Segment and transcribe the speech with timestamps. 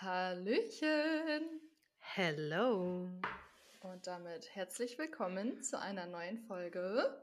[0.00, 1.60] Hallöchen!
[1.98, 3.08] Hello!
[3.80, 7.20] Und damit herzlich willkommen zu einer neuen Folge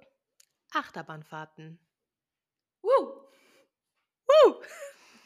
[0.74, 1.80] Achterbahnfahrten.
[2.82, 3.30] Woo!
[4.28, 4.62] Woo!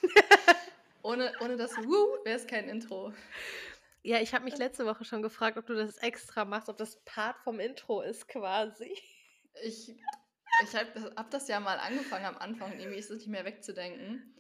[1.02, 3.14] Ohne, ohne das Woo wäre es kein Intro.
[4.04, 7.04] Ja, ich habe mich letzte Woche schon gefragt, ob du das extra machst, ob das
[7.04, 8.96] Part vom Intro ist quasi.
[9.64, 13.46] Ich, ich habe hab das ja mal angefangen am Anfang, irgendwie ist es nicht mehr
[13.46, 14.39] wegzudenken.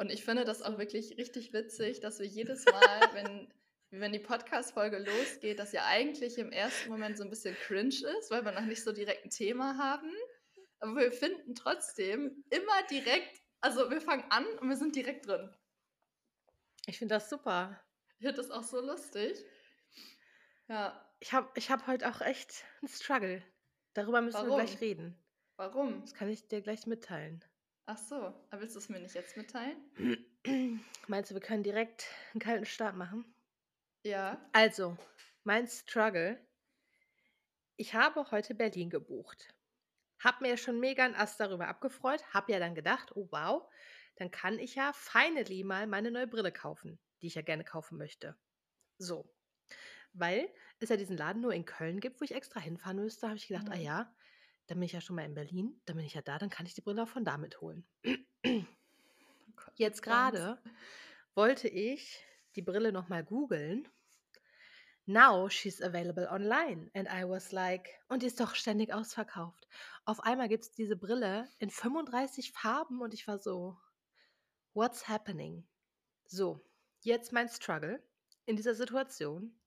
[0.00, 2.74] Und ich finde das auch wirklich richtig witzig, dass wir jedes Mal,
[3.12, 3.52] wenn,
[3.90, 8.30] wenn die Podcast-Folge losgeht, dass ja eigentlich im ersten Moment so ein bisschen cringe ist,
[8.30, 10.10] weil wir noch nicht so direkt ein Thema haben.
[10.78, 15.54] Aber wir finden trotzdem immer direkt, also wir fangen an und wir sind direkt drin.
[16.86, 17.78] Ich finde das super.
[18.18, 19.36] Ich finde das auch so lustig.
[20.68, 21.06] Ja.
[21.18, 23.42] Ich habe ich hab heute auch echt einen Struggle.
[23.92, 24.48] Darüber müssen Warum?
[24.48, 25.22] wir gleich reden.
[25.56, 26.00] Warum?
[26.00, 27.44] Das kann ich dir gleich mitteilen.
[27.92, 28.14] Ach so,
[28.50, 29.76] aber willst du es mir nicht jetzt mitteilen?
[31.08, 33.24] Meinst du, wir können direkt einen kalten Start machen?
[34.04, 34.40] Ja.
[34.52, 34.96] Also,
[35.42, 36.38] mein Struggle.
[37.76, 39.52] Ich habe heute Berlin gebucht.
[40.20, 42.22] Hab mir schon mega einen Ast darüber abgefreut.
[42.32, 43.68] Hab ja dann gedacht, oh wow,
[44.14, 47.98] dann kann ich ja finally mal meine neue Brille kaufen, die ich ja gerne kaufen
[47.98, 48.36] möchte.
[48.98, 49.28] So.
[50.12, 50.48] Weil
[50.78, 53.48] es ja diesen Laden nur in Köln gibt, wo ich extra hinfahren müsste, habe ich
[53.48, 53.72] gedacht, Mhm.
[53.72, 54.14] ah ja,
[54.70, 56.64] dann bin ich ja schon mal in Berlin, dann bin ich ja da, dann kann
[56.64, 57.84] ich die Brille auch von da mitholen.
[58.46, 58.62] Oh
[59.74, 60.62] Jetzt gerade
[61.34, 63.88] wollte ich die Brille nochmal googeln.
[65.06, 66.88] Now she's available online.
[66.94, 69.66] And I was like, und die ist doch ständig ausverkauft.
[70.04, 73.76] Auf einmal gibt es diese Brille in 35 Farben und ich war so,
[74.72, 75.66] what's happening?
[76.26, 76.60] So,
[77.00, 78.00] jetzt mein Struggle.
[78.46, 79.58] In dieser Situation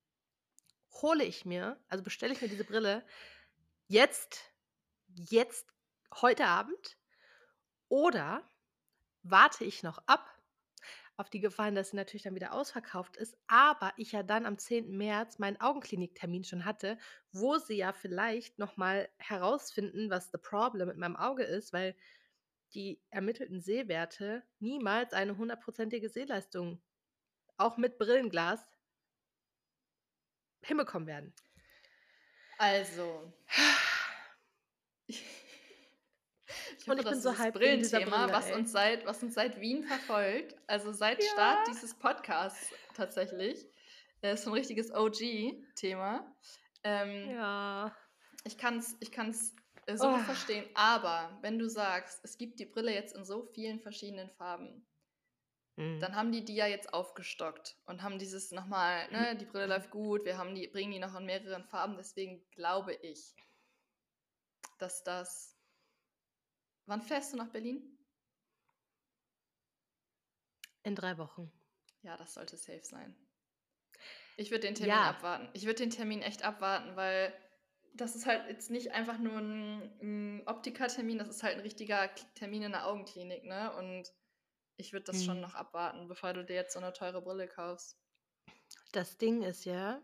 [1.02, 3.04] hole ich mir, also bestelle ich mir diese Brille
[3.86, 4.53] jetzt,
[5.14, 5.66] jetzt,
[6.20, 6.96] heute Abend
[7.88, 8.48] oder
[9.22, 10.30] warte ich noch ab
[11.16, 14.58] auf die Gefahr, dass sie natürlich dann wieder ausverkauft ist, aber ich ja dann am
[14.58, 14.96] 10.
[14.96, 16.98] März meinen Augenkliniktermin schon hatte,
[17.30, 21.94] wo sie ja vielleicht nochmal herausfinden, was the problem mit meinem Auge ist, weil
[22.74, 26.82] die ermittelten Sehwerte niemals eine hundertprozentige Sehleistung,
[27.56, 28.60] auch mit Brillenglas,
[30.62, 31.32] hinbekommen werden.
[32.58, 33.32] Also.
[35.06, 35.22] Ich
[36.88, 39.60] Und hoffe, ich bin dass so dieser Brillenthema, Brille, was uns, seit, was uns seit
[39.60, 41.28] Wien verfolgt, also seit Ja.
[41.30, 43.66] Start dieses Podcasts tatsächlich,
[44.22, 46.34] äh, ist so ein richtiges OG-Thema.
[46.82, 47.94] Ähm, Ja.
[48.44, 49.54] Ich kann es ich kann's,
[49.86, 50.18] äh, so Oh.
[50.18, 54.86] verstehen, aber wenn du sagst, es gibt die Brille jetzt in so vielen verschiedenen Farben,
[55.76, 55.98] Mhm.
[56.00, 59.90] dann haben die die ja jetzt aufgestockt und haben dieses nochmal, ne, die Brille läuft
[59.90, 63.34] gut, wir haben die, bringen die noch in mehreren Farben, deswegen glaube ich,
[64.78, 65.53] dass das.
[66.86, 67.98] Wann fährst du nach Berlin?
[70.84, 71.50] In drei Wochen.
[72.02, 73.16] Ja, das sollte safe sein.
[74.36, 75.10] Ich würde den Termin Ja.
[75.10, 75.48] abwarten.
[75.54, 77.32] Ich würde den Termin echt abwarten, weil
[77.94, 82.12] das ist halt jetzt nicht einfach nur ein, ein Optikertermin, das ist halt ein richtiger
[82.34, 83.72] Termin in der Augenklinik, ne?
[83.76, 84.12] Und
[84.76, 85.42] ich würde das schon Mhm.
[85.42, 87.98] noch abwarten, bevor du dir jetzt so eine teure Brille kaufst.
[88.92, 90.00] Das Ding ist ja,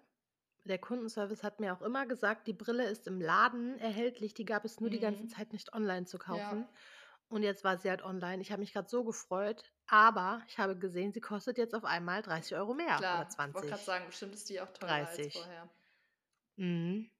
[0.65, 4.65] der Kundenservice hat mir auch immer gesagt, die Brille ist im Laden erhältlich, die gab
[4.65, 5.29] es nur die ganze Mhm.
[5.29, 6.61] Zeit nicht online zu kaufen.
[6.61, 6.69] Ja.
[7.29, 8.43] Und jetzt war sie halt online.
[8.43, 12.23] Ich habe mich gerade so gefreut, aber ich habe gesehen, sie kostet jetzt auf einmal
[12.23, 13.85] 30 Euro mehr Klar, oder ich wollte gerade 20.
[13.85, 15.33] sagen, bestimmt ist die auch teurer als 30.
[15.35, 15.71] vorher.
[16.57, 17.11] Mhm.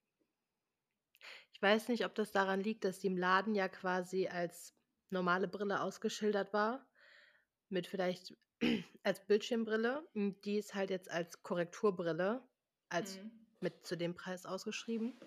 [1.53, 4.75] Ich weiß nicht, ob das daran liegt, dass die im Laden ja quasi als
[5.11, 6.87] normale Brille ausgeschildert war,
[7.69, 8.37] mit vielleicht
[9.05, 10.09] als Bildschirmbrille.
[10.15, 12.43] Die ist halt jetzt als Korrekturbrille,
[12.91, 13.31] als Mhm.
[13.61, 15.19] mit zu dem Preis ausgeschrieben.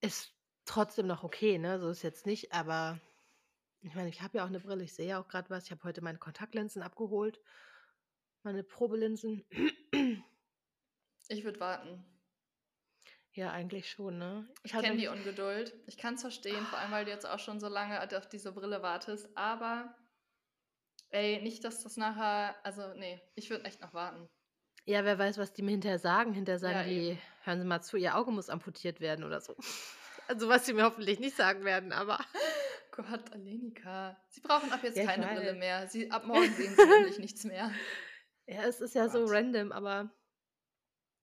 [0.00, 1.78] Ist trotzdem noch okay, ne?
[1.80, 3.00] So ist jetzt nicht, aber
[3.80, 5.64] ich meine, ich habe ja auch eine Brille, ich sehe ja auch gerade was.
[5.64, 7.40] Ich habe heute meine Kontaktlinsen abgeholt,
[8.42, 9.44] meine Probelinsen.
[11.28, 12.04] Ich würde warten.
[13.34, 14.46] Ja, eigentlich schon, ne?
[14.62, 15.74] Ich hatte- kenne die Ungeduld.
[15.86, 18.52] Ich kann es verstehen, vor allem weil du jetzt auch schon so lange auf diese
[18.52, 19.34] Brille wartest.
[19.36, 19.96] Aber,
[21.08, 22.54] ey, nicht, dass das nachher.
[22.64, 24.28] Also, nee, ich würde echt noch warten.
[24.84, 26.32] Ja, wer weiß, was die mir hinterher sagen.
[26.32, 27.18] Hinterher sagen Ja, die, eben.
[27.44, 29.56] hören Sie mal zu, Ihr Auge muss amputiert werden oder so.
[30.28, 32.18] Also was sie mir hoffentlich nicht sagen werden, aber
[32.92, 34.16] Gott, Alenika.
[34.28, 35.58] Sie brauchen ab jetzt Ja, keine Brille weiß.
[35.58, 35.88] mehr.
[35.88, 37.70] Sie, ab morgen sehen sie nämlich nichts mehr.
[38.46, 39.30] ja, es ist ja so Gott.
[39.32, 40.10] random, aber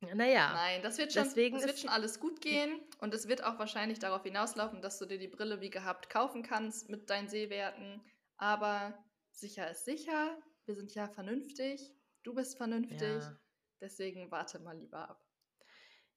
[0.02, 0.54] naja.
[0.54, 2.80] Nein, das wird schon, Deswegen das wird schon alles gut gehen.
[3.00, 6.42] Und es wird auch wahrscheinlich darauf hinauslaufen, dass du dir die Brille wie gehabt kaufen
[6.44, 8.02] kannst mit deinen Sehwerten.
[8.38, 8.98] Aber
[9.32, 10.38] sicher ist sicher.
[10.66, 11.94] Wir sind ja vernünftig.
[12.24, 13.02] Du bist vernünftig.
[13.24, 13.38] Ja.
[13.82, 15.24] Deswegen warte mal lieber ab.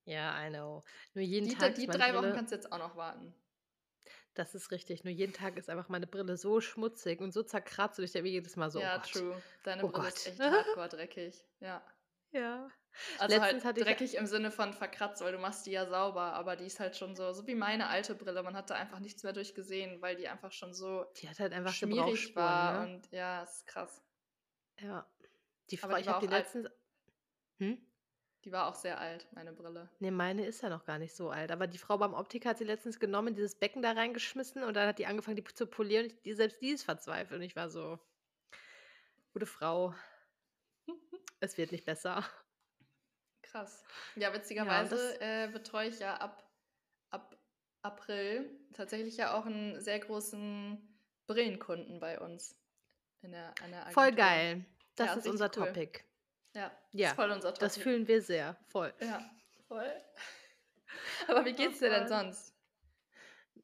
[0.04, 0.82] Ja, I know.
[1.14, 3.34] Nur jeden Die, Tag die drei Wochen Brille- kannst du jetzt auch noch warten.
[4.34, 5.04] Das ist richtig.
[5.04, 8.28] Nur jeden Tag ist einfach meine Brille so schmutzig und so zerkratzt und ich denke
[8.28, 9.12] mir jedes Mal so, oh Ja, Gott.
[9.12, 9.42] true.
[9.62, 10.14] Deine Oh Brille Gott.
[10.14, 11.44] ist echt hardcore dreckig.
[11.60, 11.84] Ja.
[12.32, 12.68] Ja.
[13.18, 15.86] Also Letztens halt hatte ich dreckig im Sinne von verkratzt, weil du machst die ja
[15.86, 18.42] sauber, aber die ist halt schon so, so wie meine alte Brille.
[18.42, 21.52] Man hat da einfach nichts mehr durchgesehen, weil die einfach schon so Die hat halt
[21.52, 22.94] einfach schmierig war ne?
[22.94, 24.02] und ja, ist krass.
[24.80, 25.06] Ja.
[25.70, 26.72] Die Frau, ich habe die auch alt.
[27.62, 27.78] Hm?
[28.44, 29.88] Die war auch sehr alt, meine Brille.
[30.00, 31.52] Ne, meine ist ja noch gar nicht so alt.
[31.52, 34.88] Aber die Frau beim Optiker hat sie letztens genommen, dieses Becken da reingeschmissen und dann
[34.88, 36.06] hat die angefangen, die zu polieren.
[36.06, 37.38] Und die, selbst die ist verzweifelt.
[37.38, 38.00] Und ich war so,
[39.32, 39.94] gute Frau,
[41.40, 42.24] es wird nicht besser.
[43.42, 43.84] Krass.
[44.16, 46.50] Ja, Ja, witzigerweise das, äh, betreue ich ja ab,
[47.10, 47.38] ab
[47.82, 50.78] April tatsächlich ja auch einen sehr großen
[51.26, 52.56] Brillenkunden bei uns
[53.22, 54.64] in der, an der voll geil.
[54.96, 55.66] Das Ja, ist unser cool.
[55.66, 56.00] Topic.
[56.54, 57.76] Ja, ist Ja, voll unser das Topic.
[57.76, 58.56] fühlen wir sehr.
[58.68, 58.94] Voll.
[59.00, 59.30] Ja,
[59.68, 59.92] voll.
[61.28, 62.54] Aber wie geht's dir denn sonst?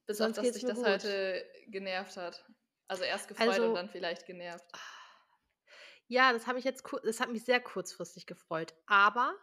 [0.07, 0.85] Bis auf, Sonst dass dich das gut.
[0.85, 2.45] heute genervt hat.
[2.89, 4.75] Also erst gefreut und Also, dann vielleicht genervt.
[6.07, 8.75] ja, das hat mich jetzt, das hat mich sehr kurzfristig gefreut.
[8.87, 9.35] Aber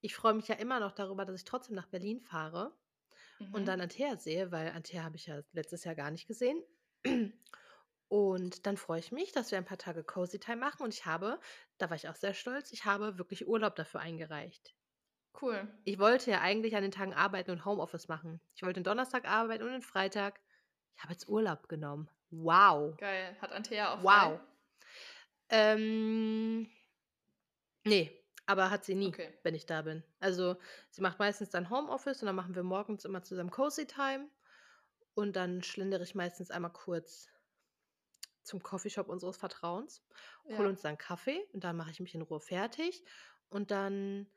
[0.00, 2.76] ich freue mich ja immer noch darüber, dass ich trotzdem nach Berlin fahre
[3.52, 3.68] und Mhm.
[3.68, 6.62] dann Antea sehe, weil Antea habe ich ja letztes Jahr gar nicht gesehen.
[8.08, 10.82] Und dann freue ich mich, dass wir ein paar Tage Cozy Time machen.
[10.82, 11.40] Und ich habe,
[11.78, 14.74] da war ich auch sehr stolz, ich habe wirklich Urlaub dafür eingereicht.
[15.40, 15.66] Cool.
[15.84, 18.40] Ich wollte ja eigentlich an den Tagen arbeiten und Homeoffice machen.
[18.54, 20.40] Ich wollte den Donnerstag arbeiten und den Freitag.
[20.96, 22.08] Ich habe jetzt Urlaub genommen.
[22.30, 22.96] Wow.
[22.98, 23.36] Geil.
[23.40, 24.32] Hat Antea auch frei?
[24.32, 24.40] Wow.
[25.48, 26.70] Ähm,
[27.84, 29.34] nee, aber hat sie nie, Okay.
[29.42, 30.04] wenn ich da bin.
[30.20, 30.56] Also
[30.90, 34.28] sie macht meistens dann Homeoffice und dann machen wir morgens immer zusammen Cozy Time
[35.14, 37.28] und dann schlendere ich meistens einmal kurz
[38.44, 40.04] zum Coffeeshop unseres Vertrauens,
[40.56, 40.70] hole Ja.
[40.70, 43.04] uns dann Kaffee und dann mache ich mich in Ruhe fertig
[43.48, 44.28] und dann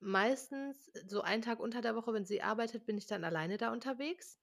[0.00, 3.72] meistens so einen Tag unter der Woche, wenn sie arbeitet, bin ich dann alleine da
[3.72, 4.40] unterwegs,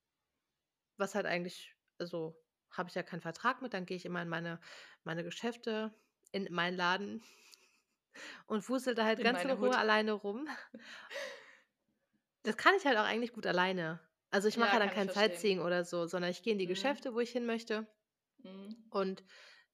[0.98, 2.42] was halt eigentlich, also
[2.72, 4.60] habe ich ja keinen Vertrag mit, dann gehe ich immer in meine,
[5.04, 5.94] meine Geschäfte,
[6.32, 7.24] in meinen Laden
[8.48, 9.78] und wusel da halt In ganz in Ruhe Hut.
[9.78, 10.48] alleine rum.
[12.44, 14.00] Das kann ich halt auch eigentlich gut alleine.
[14.30, 15.10] Also ich mache Ja, ja dann kein.
[15.10, 16.68] Sightseeing oder so, sondern ich gehe in die Mhm.
[16.68, 17.88] Geschäfte, wo ich hin möchte.
[18.44, 18.86] Mhm.
[18.90, 19.24] Und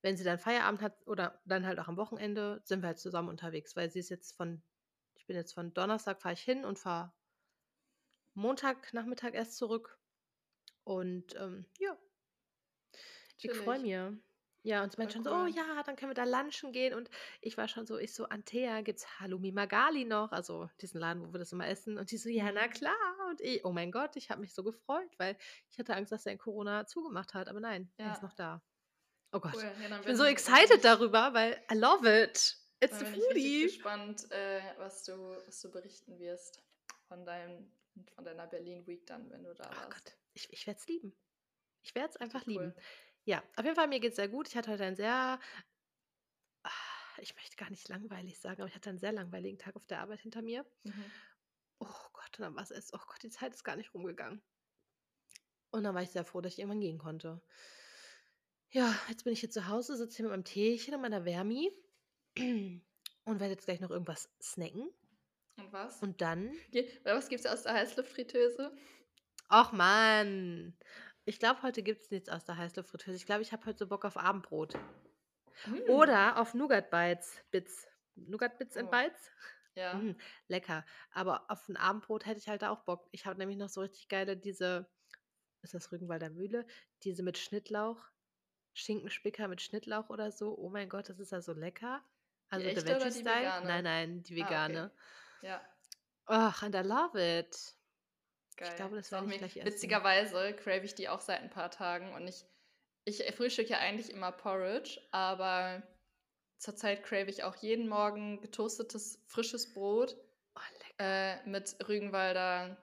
[0.02, 3.30] wenn sie dann Feierabend hat oder dann halt auch am Wochenende, sind wir halt zusammen
[3.30, 4.62] unterwegs, weil sie ist jetzt von,
[5.16, 7.14] ich bin jetzt von Donnerstag fahre ich hin und fahre
[8.36, 10.00] Montagnachmittag erst zurück.
[10.84, 11.98] Und ähm, ja,
[13.42, 14.27] ich freue mich.
[14.68, 15.50] Ja, und sie meint Voll schon so, oh cool.
[15.56, 16.94] ja, dann können wir da lunchen gehen.
[16.94, 17.10] Und
[17.40, 20.34] ich war schon so, ich so, Antea, gibt's Halloumi Magali noch?
[20.34, 21.98] Also diesen Laden, wo wir das immer essen.
[21.98, 22.72] Und die so, ja, na Mhm.
[22.72, 23.30] klar.
[23.30, 25.38] Und ich, oh mein Gott, ich habe mich so gefreut, weil
[25.70, 27.48] ich hatte Angst, dass er in Corona zugemacht hat.
[27.48, 28.62] Aber nein, er ist Ja, noch da.
[29.32, 29.54] Oh Gott.
[29.56, 29.64] cool.
[29.64, 32.58] Ja, Ich bin so bin, bin excited darüber, weil I love it.
[32.82, 33.64] It's dann the bin ich foodie.
[33.64, 35.14] gespannt, äh, was, du,
[35.46, 36.62] was du berichten wirst
[37.08, 37.72] von, deinem,
[38.16, 39.92] von deiner Berlin Week dann, wenn du da Oh warst.
[39.92, 41.16] Gott, ich, ich werde es lieben.
[41.84, 42.74] Ich werde es einfach Richtig lieben.
[43.28, 44.48] Ja, auf jeden Fall, mir geht es sehr gut.
[44.48, 45.38] Ich hatte heute einen sehr,
[46.64, 46.70] ah,
[47.20, 50.00] ich möchte gar nicht langweilig sagen, aber ich hatte einen sehr langweiligen Tag auf der
[50.00, 50.66] Arbeit hinter mir.
[50.84, 51.12] Mhm.
[51.80, 54.42] Oh Gott, und dann war es erst, oh Gott, die Zeit ist gar nicht rumgegangen.
[55.72, 57.42] Und dann war ich sehr froh, dass ich irgendwann gehen konnte.
[58.72, 61.72] Ja, jetzt bin ich hier zu Hause, sitze hier mit meinem Teechen und meiner Wärmi
[62.38, 62.84] und
[63.40, 64.90] werde jetzt gleich noch irgendwas snacken.
[65.58, 66.02] Und was?
[66.02, 68.72] Und dann Ge- Was gibt's aus der Heißluftfritteuse?
[69.50, 70.78] Ach Mann.
[71.28, 73.18] Ich glaube, heute gibt es nichts aus der Heißluftfritteuse.
[73.18, 74.76] Ich glaube, ich habe heute so Bock auf Abendbrot.
[75.66, 75.90] Mm.
[75.90, 77.44] Oder auf Nougat Bites.
[77.52, 77.86] Bits.
[78.16, 79.30] Nougat Bits and Oh, Bites?
[79.76, 79.96] ja.
[79.96, 80.16] Mm,
[80.48, 80.86] lecker.
[81.12, 83.10] Aber auf ein Abendbrot hätte ich halt auch Bock.
[83.12, 84.90] Ich habe nämlich noch so richtig geile, diese,
[85.64, 86.66] ist das Rügenwalder Mühle?
[87.04, 88.02] Diese mit Schnittlauch.
[88.74, 90.58] Schinkenspicker mit Schnittlauch oder so.
[90.58, 92.02] Oh mein Gott, das ist ja so lecker.
[92.48, 93.24] Also der Veggie-Style?
[93.26, 93.84] Nein, vegane?
[93.84, 94.50] nein, die Ah, okay.
[94.50, 94.92] vegane.
[95.42, 95.62] Ja,
[96.26, 97.77] Ach, and I love it.
[98.60, 98.76] Ich geil.
[98.76, 99.56] glaube, das ich me- gleich.
[99.66, 102.46] Witzigerweise crave ich die auch seit ein paar Tagen und ich,
[103.06, 105.84] ich frühstücke ja eigentlich immer Porridge, aber
[106.58, 110.18] zurzeit crave ich auch jeden Morgen getoastetes, frisches Brot
[110.56, 112.78] Oh, äh, mit Rügenwalder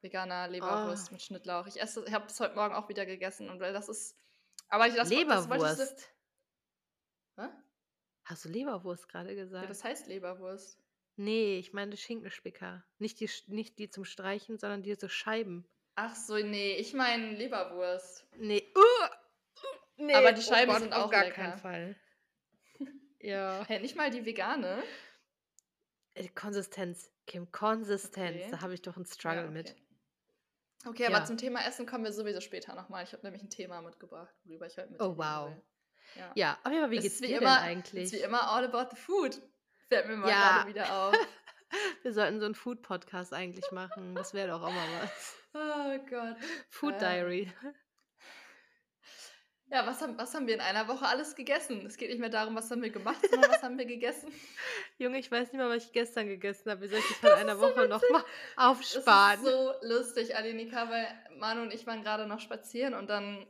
[0.00, 1.12] veganer Leberwurst Oh.
[1.12, 1.68] mit Schnittlauch.
[1.68, 4.16] Ich esse, ich habe es heute Morgen auch wieder gegessen und weil das ist,
[4.68, 6.10] aber ich, das, das ich Leberwurst.
[7.36, 7.48] Hä?
[8.24, 9.70] Hast du Leberwurst gerade Ja, gesagt?
[9.70, 10.79] das heißt Leberwurst.
[11.22, 12.82] Nee, ich meine Schinkenspicker.
[12.98, 15.66] Nicht die, nicht die zum Streichen, sondern diese Scheiben.
[15.94, 18.26] Ach so, nee, ich meine Leberwurst.
[18.38, 18.66] Nee.
[18.74, 19.06] Uh,
[19.98, 20.14] nee.
[20.14, 21.34] Aber die oh Scheiben Gott, sind auf auch gar lecker.
[21.42, 21.96] keinen Fall.
[23.22, 23.64] Ja.
[23.66, 24.82] Hey, nicht mal die vegane?
[26.14, 28.36] Äh, Konsistenz, Kim, Konsistenz.
[28.40, 28.48] Okay.
[28.50, 29.50] Da habe ich doch einen Ja, Struggle okay.
[29.52, 29.76] mit.
[30.86, 31.24] Okay, aber Ja.
[31.26, 33.04] zum Thema Essen kommen wir sowieso später nochmal.
[33.04, 35.50] Ich habe nämlich ein Thema mitgebracht, worüber ich heute mit Oh, wow.
[35.50, 35.62] will.
[36.16, 36.32] Ja.
[36.34, 38.12] Ja, Fall, wie Es geht's ist wie dir immer, denn es ist eigentlich?
[38.12, 39.42] wie immer all about the food.
[39.90, 40.52] Fällt mir mal Ja.
[40.58, 41.14] gerade wieder auf.
[42.02, 44.14] Wir sollten so einen Food-Podcast eigentlich machen.
[44.14, 45.36] Das wäre doch auch mal was.
[45.52, 46.36] Oh Gott.
[46.68, 47.52] Food Ähm, Diary.
[49.66, 51.84] Ja, was haben, was haben wir in einer Woche alles gegessen?
[51.86, 54.32] Es geht nicht mehr darum, was haben wir gemacht, sondern was haben wir gegessen.
[54.98, 56.82] Junge, ich weiß nicht mehr, was ich gestern gegessen habe.
[56.82, 59.44] Wie soll ich das von einer so Woche nochmal Das ist aufsparen?
[59.44, 61.06] so lustig, Adenika, weil
[61.38, 63.44] Manu und ich waren gerade noch spazieren und dann,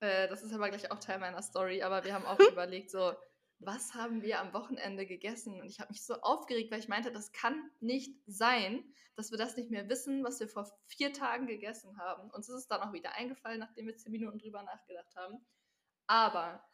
[0.00, 3.14] äh, das ist aber gleich auch Teil meiner Story, aber wir haben auch überlegt, so,
[3.60, 5.60] was haben wir am Wochenende gegessen?
[5.60, 8.84] Und ich habe mich so aufgeregt, weil ich meinte, das kann nicht sein,
[9.16, 12.30] dass wir das nicht mehr wissen, was wir vor vier Tagen gegessen haben.
[12.30, 15.44] Uns ist es dann auch wieder eingefallen, nachdem wir zehn Minuten drüber nachgedacht haben.
[16.06, 16.64] Aber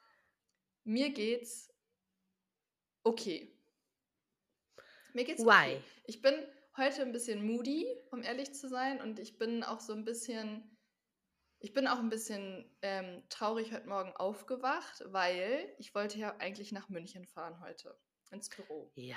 [0.84, 1.72] mir geht's
[3.02, 3.58] okay.
[5.14, 5.76] Mir geht's Why?
[5.76, 5.84] okay.
[6.06, 6.34] Ich bin
[6.76, 10.73] heute ein bisschen moody, um ehrlich zu sein, und ich bin auch so ein bisschen,
[11.64, 16.72] ich bin auch ein bisschen ähm, traurig heute Morgen aufgewacht, weil ich wollte ja eigentlich
[16.72, 17.98] nach München fahren heute
[18.30, 18.92] ins Büro.
[18.96, 19.16] Ja.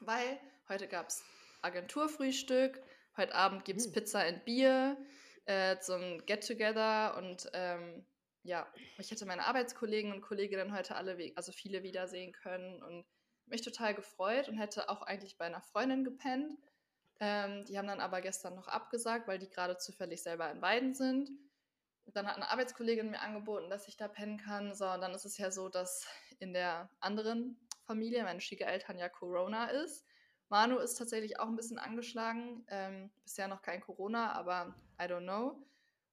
[0.00, 1.22] Weil heute gab es
[1.60, 2.82] Agenturfrühstück,
[3.16, 3.92] heute Abend gibt es Hm.
[3.92, 4.96] Pizza und Bier
[5.44, 8.04] äh, zum Get-Together und ähm,
[8.42, 8.66] ja,
[8.98, 13.06] ich hätte meine Arbeitskollegen und Kolleginnen heute alle, also viele wiedersehen können und
[13.46, 16.58] mich total gefreut und hätte auch eigentlich bei einer Freundin gepennt.
[17.20, 20.92] Ähm, die haben dann aber gestern noch abgesagt, weil die gerade zufällig selber in Weiden
[20.92, 21.30] sind.
[22.06, 24.74] Dann hat eine Arbeitskollegin mir angeboten, dass ich da pennen kann.
[24.74, 26.06] So, und dann ist es ja so, dass
[26.40, 30.04] in der anderen Familie, meine Schwiegereltern ja Corona ist.
[30.48, 32.66] Manu ist tatsächlich auch ein bisschen angeschlagen.
[32.68, 35.64] Ähm, bisher noch kein Corona, aber I don't know.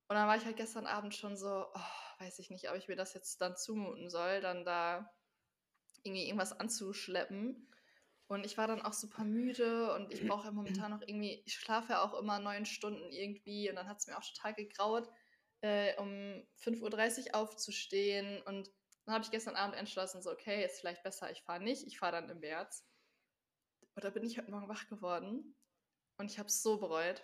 [0.08, 2.88] Und dann war ich halt gestern Abend schon so, oh, weiß ich nicht, ob ich
[2.88, 5.14] mir das jetzt dann zumuten soll, dann da
[6.04, 7.68] irgendwie irgendwas anzuschleppen.
[8.28, 11.54] Und ich war dann auch super müde und ich brauche ja momentan noch irgendwie, ich
[11.56, 15.10] schlafe ja auch immer neun Stunden irgendwie und dann hat es mir auch total gegraut,
[15.62, 16.08] äh, um
[16.64, 18.42] 5.30 Uhr aufzustehen.
[18.44, 18.72] Und
[19.06, 22.00] dann habe ich gestern Abend entschlossen, so, okay, ist vielleicht besser, ich fahre nicht, ich
[22.00, 22.86] fahre dann im März.
[23.96, 25.56] Und da bin ich heute Morgen wach geworden
[26.18, 27.24] und ich habe es so bereut.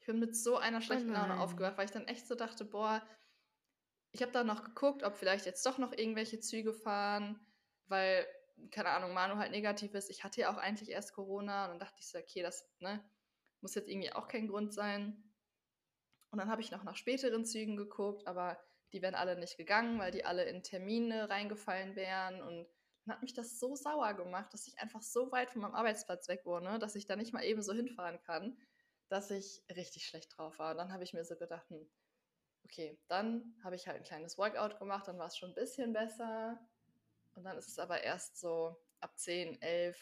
[0.00, 1.38] Ich bin mit so einer schlechten Laune nein.
[1.38, 3.02] aufgewacht, weil ich dann echt so dachte, boah,
[4.12, 7.40] ich habe dann noch geguckt, ob vielleicht jetzt doch noch irgendwelche Züge fahren,
[7.86, 8.26] weil,
[8.70, 10.10] keine Ahnung, Manu halt negativ ist.
[10.10, 13.04] Ich hatte ja auch eigentlich erst Corona und dann dachte ich so, okay, das ne,
[13.60, 15.33] muss jetzt irgendwie auch kein Grund sein.
[16.34, 18.58] Und dann habe ich noch nach späteren Zügen geguckt, aber
[18.92, 22.42] die wären alle nicht gegangen, weil die alle in Termine reingefallen wären.
[22.42, 22.66] Und
[23.04, 26.26] dann hat mich das so sauer gemacht, dass ich einfach so weit von meinem Arbeitsplatz
[26.26, 28.58] weg wohne, dass ich da nicht mal eben so hinfahren kann,
[29.08, 30.72] dass ich richtig schlecht drauf war.
[30.72, 31.88] Und dann habe ich mir so gedacht, hm,
[32.64, 35.92] okay, dann habe ich halt ein kleines Workout gemacht, dann war es schon ein bisschen
[35.92, 36.58] besser.
[37.36, 39.96] Und dann ist es aber erst so ab 10, 11,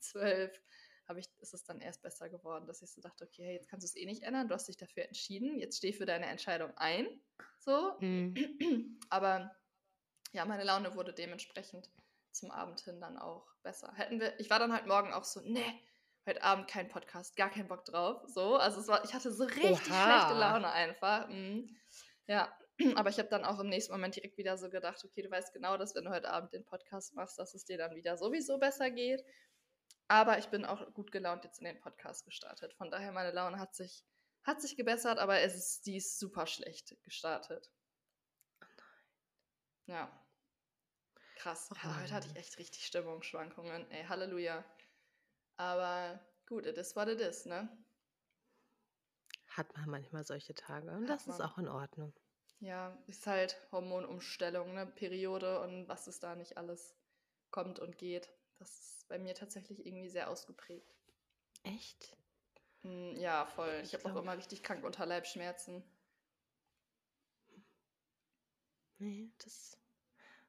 [0.00, 0.60] 12
[1.06, 3.68] habe ich, ist es dann erst besser geworden, dass ich so dachte, okay, hey, jetzt
[3.68, 6.26] kannst du es eh nicht ändern, du hast dich dafür entschieden, jetzt steh für deine
[6.26, 7.06] Entscheidung ein.
[7.58, 7.98] So.
[8.00, 8.98] Hm.
[9.10, 9.54] Aber
[10.32, 11.90] ja, meine Laune wurde dementsprechend
[12.30, 13.92] zum Abend hin dann auch besser.
[13.94, 15.62] Hätten wir, ich war dann halt morgen auch so, ne,
[16.26, 18.22] heute Abend kein Podcast, gar keinen Bock drauf.
[18.26, 20.04] So, also es war, ich hatte so richtig Oha.
[20.04, 21.28] schlechte Laune einfach.
[21.28, 21.76] Mhm.
[22.26, 22.52] Ja,
[22.96, 25.52] aber ich habe dann auch im nächsten Moment direkt wieder so gedacht, okay, du weißt
[25.52, 28.58] genau, dass wenn du heute Abend den Podcast machst, dass es dir dann wieder sowieso
[28.58, 29.24] besser geht.
[30.08, 32.74] Aber ich bin auch gut gelaunt jetzt in den Podcast gestartet.
[32.74, 34.04] Von daher, meine Laune hat sich,
[34.42, 37.70] hat sich gebessert, aber es ist, die ist super schlecht gestartet.
[39.86, 40.10] Ja.
[41.36, 41.70] Krass.
[41.82, 43.90] Ja, heute hatte ich echt richtig Stimmungsschwankungen.
[43.90, 44.64] Ey, Halleluja.
[45.56, 47.68] Aber gut, it is what it is, ne?
[49.48, 50.90] Hat man manchmal solche Tage.
[50.90, 51.42] Und Hat das ist man.
[51.42, 52.14] auch in Ordnung.
[52.60, 54.86] Ja, ist halt Hormonumstellung, ne?
[54.86, 56.94] Periode und was es da nicht alles
[57.50, 58.30] kommt und geht.
[58.64, 60.94] Das ist bei mir tatsächlich irgendwie sehr ausgeprägt.
[61.64, 62.16] Echt?
[62.82, 63.80] Mm, Ja, voll.
[63.82, 65.84] Ich Ich habe auch immer richtig krank Unterleibschmerzen.
[68.98, 69.76] Nee, das,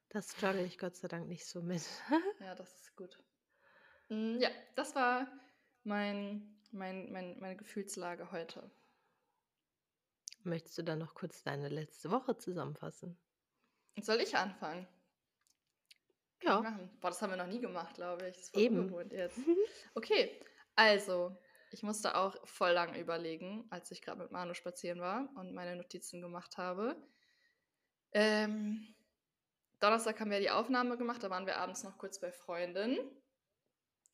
[0.10, 1.82] das struggle ich Gott sei Dank nicht so mit.
[2.40, 3.18] Ja, das ist gut.
[4.10, 5.28] Mm, Ja, das war
[5.84, 8.72] mein, mein, mein, meine Gefühlslage heute.
[10.44, 13.18] Möchtest du dann noch kurz deine letzte Woche zusammenfassen?
[14.02, 14.88] Soll ich anfangen?
[16.44, 16.90] Ja, machen.
[17.02, 18.36] Boah, das haben wir noch nie gemacht, glaube ich.
[18.36, 18.94] Das ist eben.
[19.12, 19.40] jetzt.
[19.94, 20.40] Okay,
[20.76, 21.38] also,
[21.72, 25.76] ich musste auch voll lang überlegen, als ich gerade mit Manu spazieren war und meine
[25.76, 26.96] Notizen gemacht habe.
[28.12, 28.96] Ähm,
[29.80, 32.98] Donnerstag haben wir die Aufnahme gemacht, da waren wir abends noch kurz bei Freunden.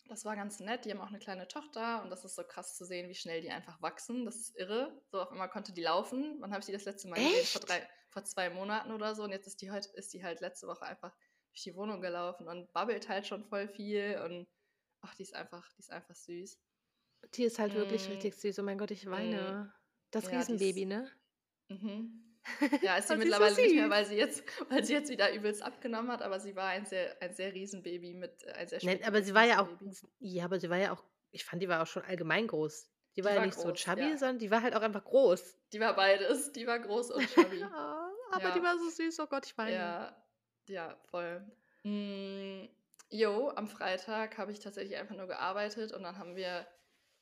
[0.08, 2.76] Das war ganz nett, die haben auch eine kleine Tochter und das ist so krass
[2.76, 4.26] zu sehen, wie schnell die einfach wachsen.
[4.26, 5.02] Das ist irre.
[5.10, 6.36] So auf einmal konnte die laufen.
[6.40, 7.46] Wann habe ich die das letzte Mal gesehen?
[7.46, 7.70] Vor, Echt?
[7.70, 9.24] drei, vor zwei Monaten oder so.
[9.24, 11.16] Und jetzt ist die, heute, ist die halt letzte Woche einfach
[11.52, 14.48] durch die Wohnung gelaufen und babbelt halt schon voll viel und
[15.02, 16.60] ach, die ist einfach, die ist einfach süß.
[17.36, 18.60] Die ist halt wirklich Mm, richtig süß.
[18.60, 19.74] Oh mein Gott, ich mm, weine.
[20.12, 21.10] Das ja, die ist, Riesenbaby, ne?
[21.70, 22.28] mhm.
[22.82, 25.32] Ja, ist sie ist so mittlerweile nicht mehr, weil sie jetzt, weil sie jetzt wieder
[25.34, 28.80] übelst abgenommen hat, aber sie war ein sehr, ein sehr Riesenbaby mit, äh, ein sehr
[28.82, 30.08] Nein, aber sie war ja auch, Riesenbaby.
[30.20, 32.90] ja, aber sie war ja auch, ich fand, die war auch schon allgemein groß.
[33.16, 34.18] Die war Die ja war nicht so groß, chubby, ja.
[34.18, 35.60] sondern die war halt auch einfach groß.
[35.74, 37.62] Die war beides, die war groß und chubby.
[38.32, 38.52] Aber Ja.
[38.52, 39.20] die war so süß.
[39.20, 39.72] Oh Gott, ich weine.
[39.74, 40.24] Ja,
[40.68, 41.46] ja, voll.
[41.84, 42.68] Mm,
[43.10, 46.68] jo, am Freitag habe ich tatsächlich einfach nur gearbeitet und dann haben wir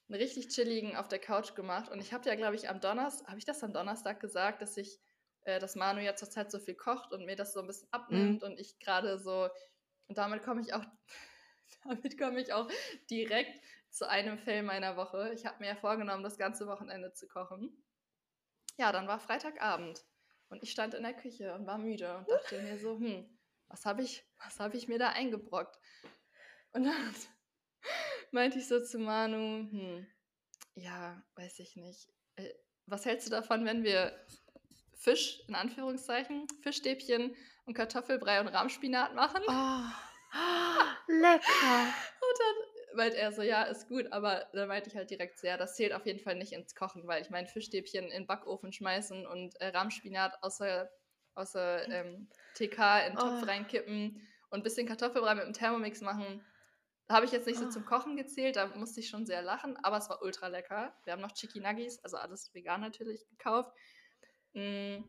[0.08, 1.90] einen richtig chilligen auf der Couch gemacht.
[1.90, 4.76] Und ich habe ja, glaube ich, am Donnerstag, habe ich das am Donnerstag gesagt, dass
[4.78, 5.00] ich,
[5.42, 8.44] äh, dass Manu ja zurzeit so viel kocht und mir das so ein bisschen abnimmt
[8.44, 9.50] und ich gerade so,
[10.08, 10.84] und damit komme ich auch,
[11.86, 12.70] damit komme ich auch
[13.10, 15.32] direkt zu einem Fail meiner Woche.
[15.34, 17.84] Ich habe mir ja vorgenommen, das ganze Wochenende zu kochen.
[18.78, 20.04] Ja, dann war Freitagabend
[20.50, 23.30] und ich stand in der Küche und war müde und dachte mir so, hm,
[23.68, 25.80] was habe ich, was habe ich mir da eingebrockt?
[26.72, 27.16] Und dann
[28.32, 30.08] meinte ich so zu Manu, hm,
[30.76, 32.10] ja, weiß ich nicht.
[32.36, 32.54] Äh,
[32.86, 34.14] was hältst du davon, wenn wir
[34.96, 39.42] Fisch, in Anführungszeichen, Fischstäbchen und Kartoffelbrei und Rahmspinat machen?
[39.48, 40.10] Oh,
[41.08, 41.94] lecker.
[42.22, 45.48] Und dann meint er so, ja, ist gut, aber dann meinte ich halt direkt so,
[45.48, 48.28] ja, das zählt auf jeden Fall nicht ins Kochen, weil ich meine, Fischstäbchen in den
[48.28, 50.90] Backofen schmeißen und äh, Rahmspinat außer,
[51.36, 53.48] außer ähm, TK in den Topf Oh.
[53.48, 56.46] reinkippen und ein bisschen Kartoffelbrei mit dem Thermomix machen.
[57.08, 57.68] Da habe ich jetzt nicht so Oh.
[57.68, 60.96] zum Kochen gezählt, da musste ich schon sehr lachen, aber es war ultra lecker.
[61.06, 63.72] Wir haben noch Chicky Nuggies, also alles vegan natürlich, gekauft.
[64.54, 65.04] Mm,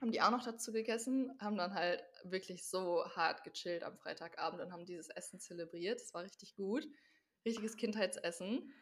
[0.00, 4.60] haben die auch noch dazu gegessen, haben dann halt wirklich so hart gechillt am Freitagabend
[4.62, 6.00] und haben dieses Essen zelebriert.
[6.00, 6.86] Es war richtig gut.
[7.44, 8.72] Richtiges Kindheitsessen.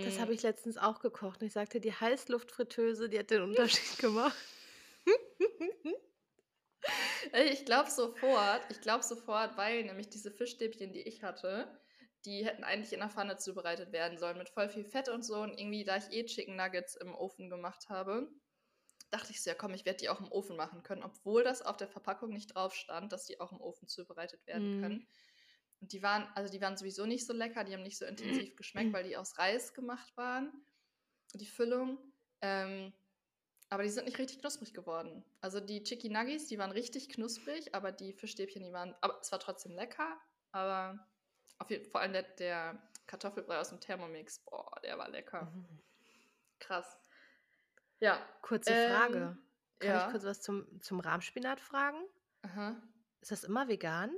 [0.00, 1.40] Das Mm, habe ich letztens auch gekocht.
[1.42, 4.36] Und ich sagte, die Heißluftfritteuse, die hat den Unterschied gemacht.
[7.32, 11.80] Ich glaube sofort, ich glaube sofort, weil nämlich diese Fischstäbchen, die ich hatte,
[12.24, 15.36] die hätten eigentlich in der Pfanne zubereitet werden sollen mit voll viel Fett und so.
[15.40, 18.28] Und irgendwie, da ich eh Chicken Nuggets im Ofen gemacht habe,
[19.10, 21.62] dachte ich so, ja komm, ich werde die auch im Ofen machen können, obwohl das
[21.62, 24.80] auf der Verpackung nicht drauf stand, dass die auch im Ofen zubereitet werden Mhm.
[24.80, 25.08] können.
[25.80, 28.56] Und die waren, also die waren sowieso nicht so lecker, die haben nicht so intensiv
[28.56, 30.66] geschmeckt, weil die aus Reis gemacht waren,
[31.34, 31.98] die Füllung.
[32.42, 32.92] Ähm,
[33.70, 35.24] aber die sind nicht richtig knusprig geworden.
[35.40, 39.32] Also die Chicky Nuggies, die waren richtig knusprig, aber die Fischstäbchen, die waren, aber es
[39.32, 40.20] war trotzdem lecker,
[40.52, 41.08] aber
[41.58, 45.52] auf jeden, vor allem der, der Kartoffelbrei aus dem Thermomix, boah, der war lecker.
[45.52, 45.82] Mhm.
[46.58, 46.98] Krass.
[48.00, 48.18] Ja.
[48.42, 49.38] Kurze Ähm, Frage.
[49.78, 50.06] Kann ja.
[50.06, 51.98] ich kurz was zum, zum Rahmspinat fragen?
[52.42, 52.80] Aha.
[53.20, 54.14] Ist das immer vegan?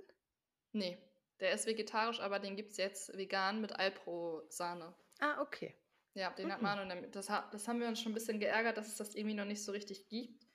[0.73, 0.99] Nee,
[1.41, 4.95] der ist vegetarisch, aber den gibt es jetzt vegan mit Alpro-Sahne.
[5.21, 5.75] Ah, okay.
[6.15, 6.65] Ja, den hat Mhm.
[6.65, 7.15] Manu damit.
[7.17, 9.65] Das, das haben wir uns schon ein bisschen geärgert, dass es das irgendwie noch nicht
[9.65, 10.47] so richtig gibt.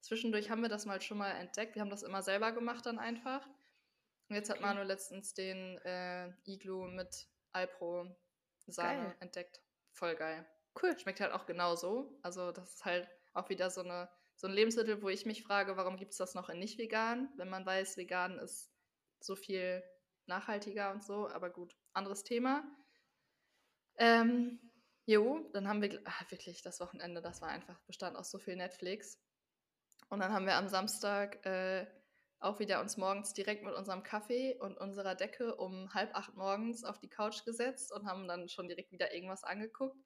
[0.00, 1.74] Zwischendurch haben wir das mal schon mal entdeckt.
[1.76, 3.46] Wir haben das immer selber gemacht dann einfach.
[4.28, 4.66] Und jetzt hat Okay.
[4.66, 9.60] Manu letztens den äh, Iglu mit Alpro-Sahne entdeckt.
[9.92, 10.44] Voll geil.
[10.80, 10.98] Cool.
[10.98, 12.18] Schmeckt halt auch genauso.
[12.22, 15.76] Also das ist halt auch wieder so, eine, so ein Lebensmittel, wo ich mich frage,
[15.76, 18.70] warum gibt es das noch in nicht vegan, wenn man weiß, vegan ist
[19.20, 19.82] so viel
[20.26, 21.28] nachhaltiger und so.
[21.28, 22.64] Aber gut, anderes Thema.
[23.96, 24.58] Ähm,
[25.06, 28.56] jo, dann haben wir, ah, wirklich, das Wochenende, das war einfach, bestand aus so viel
[28.56, 29.18] Netflix.
[30.08, 31.86] Und dann haben wir am Samstag äh,
[32.40, 36.84] auch wieder uns morgens direkt mit unserem Kaffee und unserer Decke um halb acht morgens
[36.84, 39.96] auf die Couch gesetzt und haben dann schon direkt wieder irgendwas angeguckt.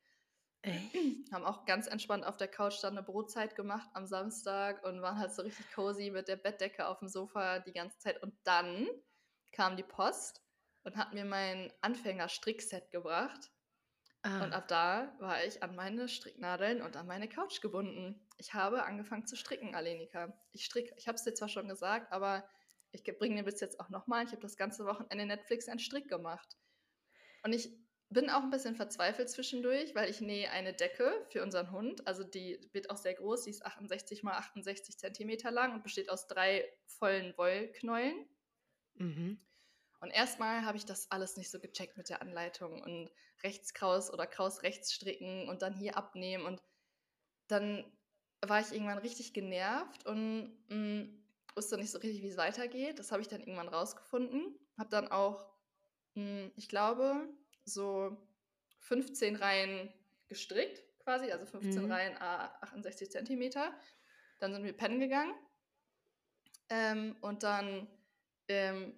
[0.62, 0.94] Echt?
[1.32, 5.18] Haben auch ganz entspannt auf der Couch dann eine Brotzeit gemacht am Samstag und waren
[5.18, 8.22] halt so richtig cozy mit der Bettdecke auf dem Sofa die ganze Zeit.
[8.22, 8.88] Und dann
[9.52, 10.42] kam die Post
[10.82, 13.50] und hat mir mein Anfänger-Strickset gebracht.
[14.38, 18.26] Und Ah, ab da war ich an meine Stricknadeln und an meine Couch gebunden.
[18.38, 20.36] Ich habe angefangen zu stricken, Alenika.
[20.52, 22.48] Ich stricke, ich habe es dir zwar schon gesagt, aber
[22.90, 24.24] ich bringe dir bis jetzt auch nochmal.
[24.24, 26.56] Ich habe das ganze Wochenende Netflix einen Strick gemacht.
[27.44, 27.70] Und ich
[28.08, 32.06] bin auch ein bisschen verzweifelt zwischendurch, weil ich nähe eine Decke für unseren Hund.
[32.06, 36.08] Also die wird auch sehr groß, die ist 68 mal 68 Zentimeter lang und besteht
[36.10, 38.26] aus drei vollen Wollknäulen.
[38.94, 39.40] mhm.
[40.00, 43.10] Und erstmal habe ich das alles nicht so gecheckt mit der Anleitung und
[43.42, 46.44] rechts kraus oder kraus rechts stricken und dann hier abnehmen.
[46.44, 46.62] Und
[47.48, 47.84] dann
[48.42, 51.08] war ich irgendwann richtig genervt und mh,
[51.54, 52.98] wusste nicht so richtig, wie es weitergeht.
[52.98, 54.58] Das habe ich dann irgendwann rausgefunden.
[54.78, 55.46] Habe dann auch,
[56.14, 57.28] mh, ich glaube,
[57.66, 58.16] so
[58.80, 59.92] 15 Reihen
[60.28, 61.92] gestrickt quasi, also 15 Mhm.
[61.92, 63.72] Reihen a 68 Zentimeter.
[64.40, 65.34] Dann sind wir pennen gegangen.
[66.68, 67.86] Ähm, und dann
[68.48, 68.94] ähm,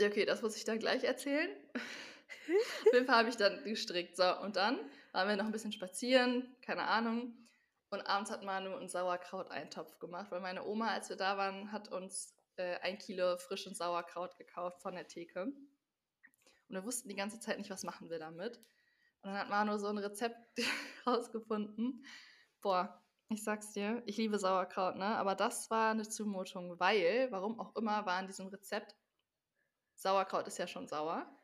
[0.00, 1.50] Okay, das muss ich dann gleich erzählen.
[1.74, 4.16] Auf jeden Fall habe ich dann gestrickt.
[4.16, 4.78] So, und dann
[5.12, 7.36] waren wir noch ein bisschen spazieren, keine Ahnung.
[7.90, 11.92] Und abends hat Manu einen Sauerkraut-Eintopf gemacht, weil meine Oma, als wir da waren, hat
[11.92, 15.52] uns äh, ein Kilo frischen Sauerkraut gekauft von der Theke.
[16.72, 18.58] Und wir wussten die ganze Zeit nicht, was machen wir damit.
[18.58, 20.58] Und dann hat Manu so ein Rezept
[21.06, 22.04] rausgefunden.
[22.62, 25.06] Boah, ich sag's dir, ich liebe Sauerkraut, ne?
[25.18, 28.96] Aber das war eine Zumutung, weil, warum auch immer, war in diesem Rezept
[29.94, 31.40] Sauerkraut ist ja schon sauer.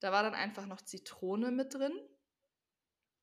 [0.00, 1.98] Da war dann einfach noch Zitrone mit drin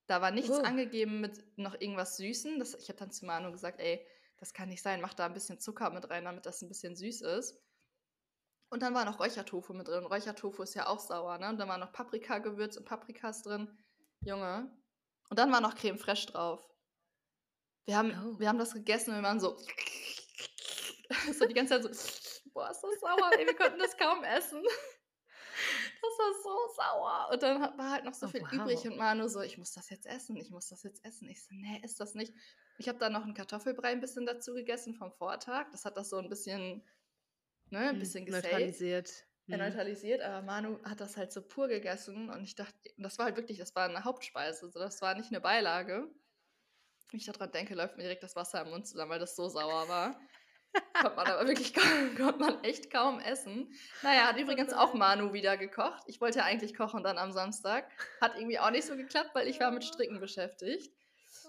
[0.08, 0.64] Da war nichts Oh.
[0.64, 2.60] angegeben mit noch irgendwas Süßen.
[2.60, 4.06] Das, ich habe dann zu Manu gesagt, ey,
[4.38, 6.96] das kann nicht sein, mach da ein bisschen Zucker mit rein, damit das ein bisschen
[6.96, 7.64] süß ist.
[8.72, 10.06] Und dann war noch Räuchertofu mit drin.
[10.06, 11.50] Räuchertofu ist ja auch sauer, ne?
[11.50, 13.78] Und dann war noch Paprika-Gewürz und Paprikas drin.
[14.22, 14.72] Junge.
[15.30, 16.66] Und dann war noch Creme fraiche drauf.
[17.86, 18.40] Wir haben, Oh.
[18.40, 19.58] wir haben das gegessen und wir waren so.
[21.34, 22.50] so die ganze Zeit so.
[22.54, 24.64] Boah, ist das sauer, ey, wir konnten das kaum essen.
[26.02, 27.30] Das war so sauer.
[27.32, 28.52] Und dann war halt noch so Oh, viel wow.
[28.54, 31.30] übrig und Manu so, ich muss das jetzt essen, ich muss das jetzt essen.
[31.30, 32.34] Ich so, nee, ist das nicht.
[32.80, 35.70] Ich habe dann noch einen Kartoffelbrei ein bisschen dazu gegessen vom Vortag.
[35.72, 36.84] Das hat das so ein bisschen,
[37.72, 39.28] ne, ein Hm, bisschen gesaved neutralisiert.
[39.52, 39.58] äh, Hm.
[39.58, 43.26] neutralisiert, aber Manu hat das halt so pur gegessen und ich dachte, und das war
[43.28, 46.10] halt wirklich, das war eine Hauptspeise, so das war nicht eine Beilage.
[47.12, 49.48] Wenn ich daran denke, läuft mir direkt das Wasser im Mund zusammen, weil das so
[49.50, 50.22] sauer war.
[51.00, 53.74] Konnte man aber wirklich kaum, konnte man echt kaum essen.
[54.02, 56.04] Naja, hat übrigens auch Manu wieder gekocht.
[56.08, 57.92] Ich wollte ja eigentlich kochen dann am Samstag.
[58.22, 60.96] Hat irgendwie auch nicht so geklappt, weil ich war mit Stricken beschäftigt.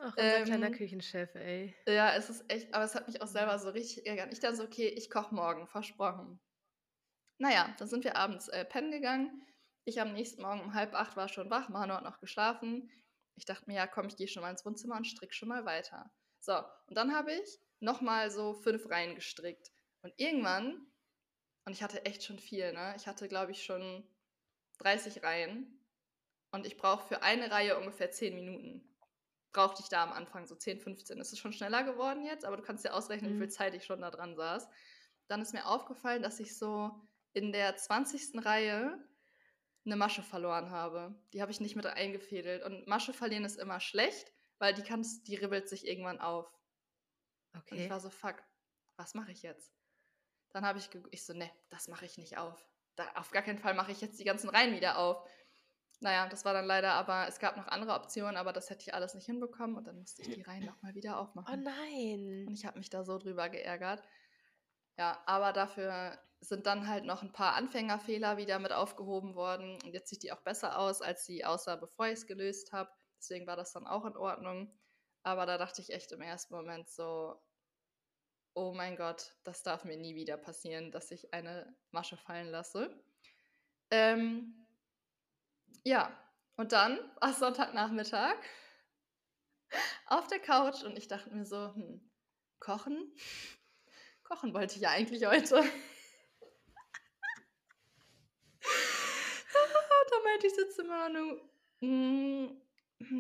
[0.03, 1.75] Ach, unser kleiner Ähm, Küchenchef, ey.
[1.89, 4.33] Ja, es ist echt, aber es hat mich auch selber so richtig geärgert.
[4.33, 6.41] Ich dachte so, okay, ich koche morgen, versprochen.
[7.39, 9.47] Naja, dann sind wir abends äh, pennen gegangen.
[9.85, 12.91] Ich am nächsten Morgen um halb acht war schon wach, Manu hat noch geschlafen.
[13.37, 15.65] Ich dachte mir, ja, komm, ich gehe schon mal ins Wohnzimmer und stricke schon mal
[15.65, 16.13] weiter.
[16.41, 19.73] So, und dann habe ich nochmal so fünf Reihen gestrickt.
[20.03, 20.87] Und irgendwann,
[21.65, 22.95] und ich hatte echt schon viel, ne?
[22.97, 24.09] Ich hatte, glaube ich, schon
[24.79, 25.81] 30 Reihen.
[26.53, 28.92] Und ich brauche für eine Reihe ungefähr 10 Minuten.
[29.53, 31.21] Brauchte ich da am Anfang so 10, 15.
[31.21, 33.39] Es ist schon schneller geworden jetzt, aber du kannst dir ausrechnen, wie Mhm.
[33.39, 34.69] viel Zeit ich schon da dran saß.
[35.29, 36.91] Dann ist mir aufgefallen, dass ich so
[37.33, 38.41] in der 20.
[38.41, 39.09] Reihe
[39.87, 41.15] eine Masche verloren habe.
[41.33, 42.63] Die habe ich nicht mit eingefädelt.
[42.65, 46.59] Und Masche verlieren ist immer schlecht, weil die kannst, die ribbelt sich irgendwann auf.
[47.71, 47.91] Und ich Okay.
[47.91, 48.43] war so, fuck,
[48.97, 49.73] was mache ich jetzt?
[50.51, 52.69] Dann habe ich, ich so, ne, das mache ich nicht auf.
[52.97, 55.29] Da, auf gar keinen Fall mache ich jetzt die ganzen Reihen wieder auf.
[56.03, 58.93] Naja, das war dann leider, aber es gab noch andere Optionen, aber das hätte ich
[58.93, 61.55] alles nicht hinbekommen und dann musste ich die Reihen nochmal wieder Oh aufmachen.
[61.55, 62.49] Und nein.
[62.53, 64.03] ich habe mich da so drüber geärgert.
[64.99, 69.79] Ja, aber dafür sind dann halt noch ein paar Anfängerfehler wieder mit aufgehoben worden.
[69.85, 72.91] Und jetzt sieht die auch besser aus, als sie aussah, bevor ich es gelöst habe.
[73.19, 74.77] Deswegen war das dann auch in Ordnung.
[75.23, 77.41] Aber da dachte ich echt im ersten Moment so,
[78.55, 83.05] oh mein Gott, das darf mir nie wieder passieren, dass ich eine Masche fallen lasse.
[83.93, 84.62] Ähm,
[85.85, 86.11] ja,
[86.57, 88.37] und dann war Sonntagnachmittag
[90.07, 92.11] auf der Couch und ich dachte mir so, hm,
[92.61, 93.13] kochen?
[94.25, 95.57] Kochen wollte ich ja eigentlich heute.
[100.11, 101.41] da meinte ich so zu Manu,
[101.81, 102.63] "Mm,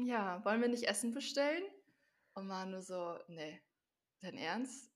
[0.06, 1.64] ja, wollen wir nicht Essen bestellen?
[2.34, 3.60] Und Manu so, nee,
[4.20, 4.90] dein Ernst?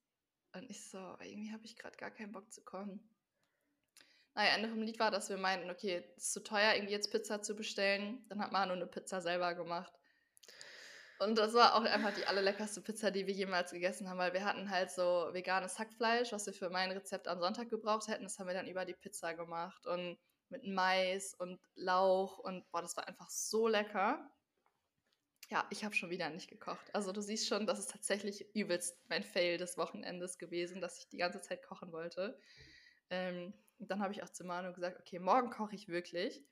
[0.54, 3.15] Und ich so, irgendwie habe ich gerade gar keinen Bock zu kochen.
[4.36, 7.10] Naja, Ende vom Lied war, dass wir meinten, okay, es ist zu teuer, irgendwie jetzt
[7.10, 8.22] Pizza zu bestellen.
[8.28, 9.90] Dann hat Manu eine Pizza selber gemacht.
[11.18, 14.44] Und das war auch einfach die allerleckerste Pizza, die wir jemals gegessen haben, weil wir
[14.44, 18.24] hatten halt so veganes Hackfleisch, was wir für mein Rezept am Sonntag gebraucht hätten.
[18.24, 20.18] Das haben wir dann über die Pizza gemacht und
[20.50, 24.30] mit Mais und Lauch und boah, das war einfach so lecker.
[25.48, 26.94] Ja, ich habe schon wieder nicht gekocht.
[26.94, 31.08] Also du siehst schon, das ist tatsächlich übelst mein Fail des Wochenendes gewesen, dass ich
[31.08, 32.38] die ganze Zeit kochen wollte.
[33.10, 36.44] Ähm, und dann habe ich auch zu Manu gesagt, okay, morgen koche ich wirklich.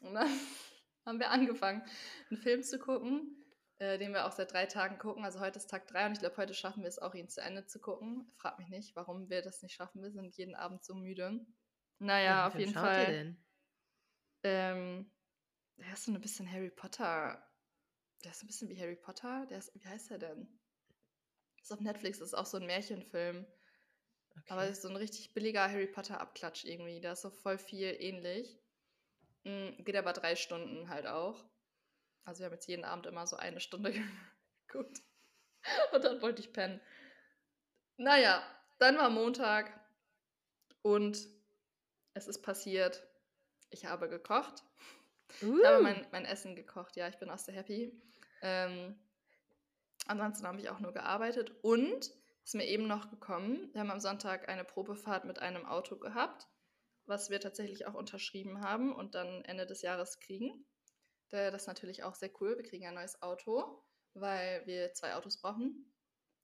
[0.00, 0.28] Und dann
[1.06, 1.82] haben wir angefangen,
[2.30, 3.44] einen Film zu gucken,
[3.78, 5.24] äh, den wir auch seit drei Tagen gucken.
[5.24, 7.40] Also heute ist Tag drei und ich glaube, heute schaffen wir es auch, ihn zu
[7.40, 8.30] Ende zu gucken.
[8.36, 10.02] Frag mich nicht, warum wir das nicht schaffen.
[10.02, 11.44] Wir sind jeden Abend so müde.
[11.98, 13.06] Naja, Welchen auf jeden schaut ihr Fall.
[13.06, 13.44] denn?
[14.42, 15.10] Ähm,
[15.78, 17.42] der ist so ein bisschen Harry Potter.
[18.22, 19.46] Der ist ein bisschen wie Harry Potter.
[19.46, 20.60] Der ist, wie heißt der denn?
[21.60, 23.46] Ist auf Netflix, ist auch so ein Märchenfilm.
[24.48, 24.66] Aber Okay.
[24.66, 27.00] es ist so ein richtig billiger Harry Potter Abklatsch irgendwie.
[27.00, 28.58] Da ist so voll viel ähnlich.
[29.44, 31.44] Mm, Geht aber drei Stunden halt auch.
[32.24, 33.92] Also wir haben jetzt jeden Abend immer so eine Stunde
[34.68, 35.02] geguckt.
[35.92, 36.80] Und dann wollte ich pennen.
[37.96, 38.42] Naja,
[38.78, 39.72] dann war Montag
[40.82, 41.28] und
[42.14, 43.02] es ist passiert.
[43.70, 44.64] Ich habe gekocht.
[45.58, 48.00] Ich habe Uh, mein, mein Essen gekocht, ja, ich bin auch sehr happy.
[48.42, 48.98] Ähm,
[50.06, 52.12] ansonsten habe ich auch nur gearbeitet und
[52.44, 56.46] ist mir eben noch gekommen, wir haben am Sonntag eine Probefahrt mit einem Auto gehabt,
[57.06, 60.66] was wir tatsächlich auch unterschrieben haben und dann Ende des Jahres kriegen.
[61.30, 62.56] Da- Das ist natürlich auch sehr cool.
[62.56, 63.82] Wir kriegen ein neues Auto,
[64.14, 65.90] weil wir zwei Autos brauchen.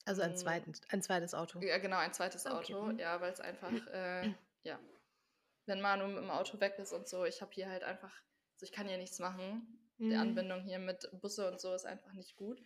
[0.07, 0.37] also ein, mm.
[0.37, 1.61] zweiten, ein zweites Auto.
[1.61, 2.83] Ja, genau, ein zweites okay, Auto.
[2.93, 2.99] mhm.
[2.99, 4.81] Ja, weil es einfach, äh, ja,
[5.67, 8.13] wenn Manu mit dem Auto weg ist und so, ich habe hier halt einfach,
[8.55, 9.77] also ich kann hier nichts machen.
[9.99, 10.19] Die Mhm.
[10.21, 12.59] Anbindung hier mit Busse und so ist einfach nicht gut.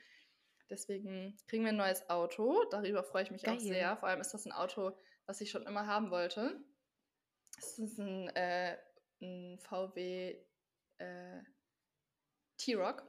[0.70, 2.64] Deswegen kriegen wir ein neues Auto.
[2.70, 3.60] Darüber freue ich mich auch Geil.
[3.60, 3.96] sehr.
[3.96, 4.96] Vor allem ist das ein Auto,
[5.26, 6.60] was ich schon immer haben wollte.
[7.58, 8.76] Es ist ein, äh,
[9.20, 10.36] ein VW
[10.98, 11.42] äh,
[12.58, 13.06] T-Rock.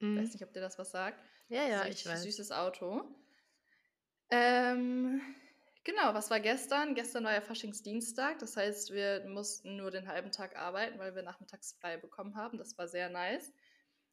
[0.00, 0.18] Mhm.
[0.18, 1.18] Weiß nicht, ob dir das was sagt.
[1.48, 2.22] Ja, ja, ich weiß.
[2.22, 3.02] Süßes Auto.
[4.30, 5.20] Ähm,
[5.84, 6.94] genau, was war gestern?
[6.94, 11.22] Gestern war ja Faschingsdienstag, das heißt, wir mussten nur den halben Tag arbeiten, weil wir
[11.22, 12.58] nachmittags frei bekommen haben.
[12.58, 13.52] Das war sehr nice.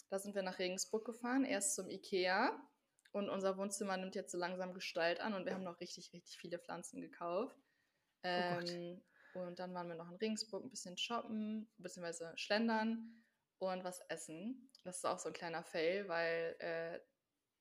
[0.10, 2.58] Da sind wir nach Regensburg gefahren, erst zum Ikea.
[3.12, 6.38] Und unser Wohnzimmer nimmt jetzt so langsam Gestalt an und wir haben noch richtig, richtig
[6.38, 7.58] viele Pflanzen gekauft.
[8.24, 9.02] Oh ähm,
[9.34, 13.24] oh und dann waren wir noch in Regensburg ein bisschen shoppen, beziehungsweise schlendern
[13.60, 14.70] und was essen.
[14.84, 17.00] Das ist auch so ein kleiner Fail, weil äh,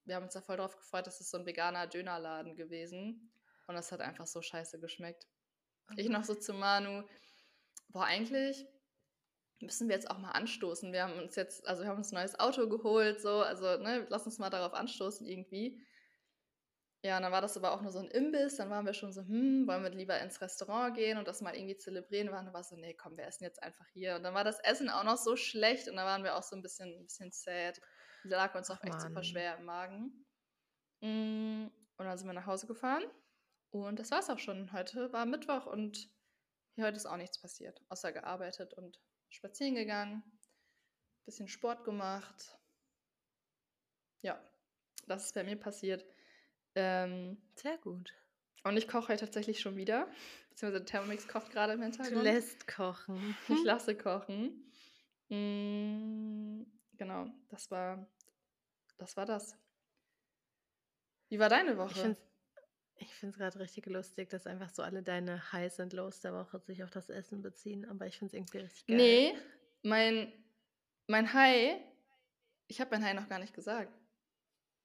[0.04, 3.32] wir haben uns da voll drauf gefreut, das ist so ein veganer Dönerladen gewesen.
[3.66, 5.26] Und das hat einfach so scheiße geschmeckt.
[5.90, 6.02] Okay.
[6.02, 7.02] Ich noch so zu Manu,
[7.88, 8.66] boah, eigentlich
[9.60, 10.92] müssen wir jetzt auch mal anstoßen.
[10.92, 14.06] Wir haben uns jetzt, also wir haben uns ein neues Auto geholt, so, also, ne,
[14.08, 15.80] lass uns mal darauf anstoßen irgendwie.
[17.02, 18.56] Ja, und dann war das aber auch nur so ein Imbiss.
[18.56, 21.54] Dann waren wir schon so, hm, wollen wir lieber ins Restaurant gehen und das mal
[21.54, 22.26] irgendwie zelebrieren?
[22.26, 24.16] Dann war so, nee, komm, wir essen jetzt einfach hier.
[24.16, 26.56] Und dann war das Essen auch noch so schlecht und da waren wir auch so
[26.56, 27.80] ein bisschen, ein bisschen sad.
[28.24, 29.08] Lag uns auch Ach, echt Mann.
[29.08, 30.26] super schwer im Magen.
[31.00, 31.66] Mm,
[31.96, 33.04] und dann sind wir nach Hause gefahren.
[33.70, 34.72] Und das war's auch schon.
[34.72, 36.10] Heute war Mittwoch und
[36.74, 38.98] hier heute ist auch nichts passiert, außer gearbeitet und
[39.30, 40.22] spazieren gegangen,
[41.24, 42.58] bisschen Sport gemacht.
[44.22, 44.40] Ja,
[45.06, 46.04] das ist bei mir passiert.
[46.74, 48.12] Ähm, Sehr gut.
[48.64, 50.10] Und ich koche heute tatsächlich schon wieder.
[50.50, 52.16] Beziehungsweise Thermomix kocht gerade im Hintergrund.
[52.16, 53.36] Du lässt kochen.
[53.48, 54.72] Ich lasse kochen.
[55.28, 56.64] Mm,
[56.96, 58.08] genau, das war,
[58.98, 59.56] das war das.
[61.28, 62.16] Wie war deine Woche?
[62.98, 66.32] Ich finde es gerade richtig lustig, dass einfach so alle deine Highs und Lows der
[66.32, 67.84] Woche sich auf das Essen beziehen.
[67.88, 68.96] Aber ich finde es irgendwie richtig geil.
[68.96, 69.34] Nee,
[69.82, 70.32] mein,
[71.06, 71.78] mein High,
[72.68, 73.92] ich habe mein High noch gar nicht gesagt.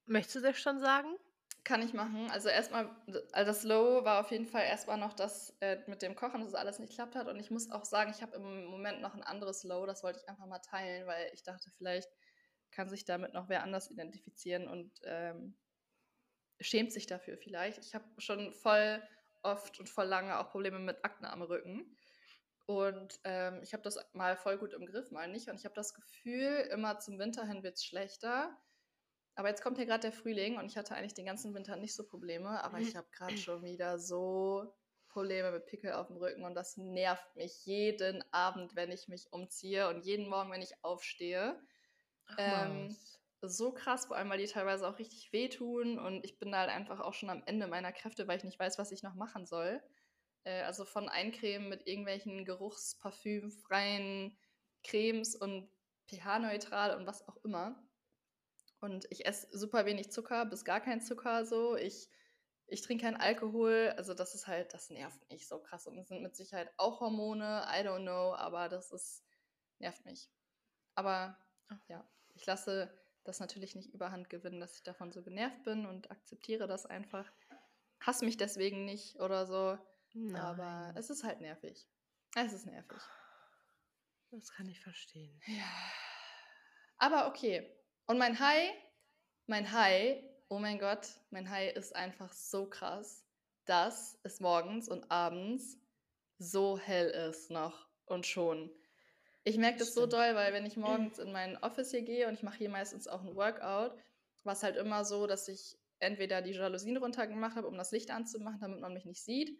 [0.05, 1.15] Möchtest du das schon sagen?
[1.63, 2.29] Kann ich machen.
[2.31, 2.89] Also erstmal,
[3.31, 6.49] also das Low war auf jeden Fall erstmal noch das äh, mit dem Kochen, dass
[6.49, 7.27] es alles nicht geklappt hat.
[7.27, 10.19] Und ich muss auch sagen, ich habe im Moment noch ein anderes Low, das wollte
[10.19, 12.09] ich einfach mal teilen, weil ich dachte, vielleicht
[12.71, 15.55] kann sich damit noch wer anders identifizieren und ähm,
[16.61, 17.79] schämt sich dafür vielleicht.
[17.79, 19.01] Ich habe schon voll
[19.43, 21.97] oft und voll lange auch Probleme mit Akne am Rücken.
[22.65, 25.49] Und ähm, ich habe das mal voll gut im Griff, mal nicht.
[25.49, 28.57] Und ich habe das Gefühl, immer zum Winter hin wird es schlechter.
[29.35, 31.95] Aber jetzt kommt hier gerade der Frühling und ich hatte eigentlich den ganzen Winter nicht
[31.95, 34.73] so Probleme, aber ich habe gerade schon wieder so
[35.07, 39.31] Probleme mit Pickel auf dem Rücken und das nervt mich jeden Abend, wenn ich mich
[39.31, 41.59] umziehe und jeden Morgen, wenn ich aufstehe.
[42.37, 42.95] ähm,
[43.41, 46.69] so krass, vor allem, weil die teilweise auch richtig wehtun und ich bin da halt
[46.69, 49.45] einfach auch schon am Ende meiner Kräfte, weil ich nicht weiß, was ich noch machen
[49.45, 49.81] soll.
[50.43, 54.37] Äh, also von Eincremen mit irgendwelchen geruchsparfümfreien
[54.83, 55.69] Cremes und
[56.07, 57.81] pH-neutral und was auch immer.
[58.79, 61.75] Und ich esse super wenig Zucker, bis gar kein Zucker so.
[61.75, 62.09] Ich,
[62.65, 63.93] ich trinke keinen Alkohol.
[63.97, 65.87] Also das ist halt, das nervt mich so krass.
[65.87, 69.23] Und es sind mit Sicherheit auch Hormone, I don't know, aber das ist,
[69.77, 70.31] nervt mich.
[70.95, 71.37] Aber
[71.87, 72.91] ja, ich lasse
[73.23, 77.31] das natürlich nicht überhand gewinnen, dass ich davon so genervt bin und akzeptiere das einfach.
[77.99, 79.77] Hasse mich deswegen nicht oder so.
[80.13, 80.41] Nein.
[80.41, 81.87] Aber es ist halt nervig.
[82.35, 82.97] Es ist nervig.
[84.31, 85.39] Das kann ich verstehen.
[85.45, 85.63] Ja.
[86.97, 87.69] Aber okay,
[88.07, 88.73] und mein High,
[89.47, 93.25] mein High, oh mein Gott, mein High ist einfach so krass,
[93.65, 95.77] dass es morgens und abends
[96.37, 98.71] so hell ist noch und schon.
[99.43, 100.11] Ich merke das Stimmt.
[100.11, 102.69] so doll, weil wenn ich morgens in mein Office hier gehe und ich mache hier
[102.69, 103.97] meistens auch ein Workout,
[104.43, 108.11] war es halt immer so, dass ich entweder die Jalousien runtergemacht habe, um das Licht
[108.11, 109.57] anzumachen, damit man mich nicht sieht.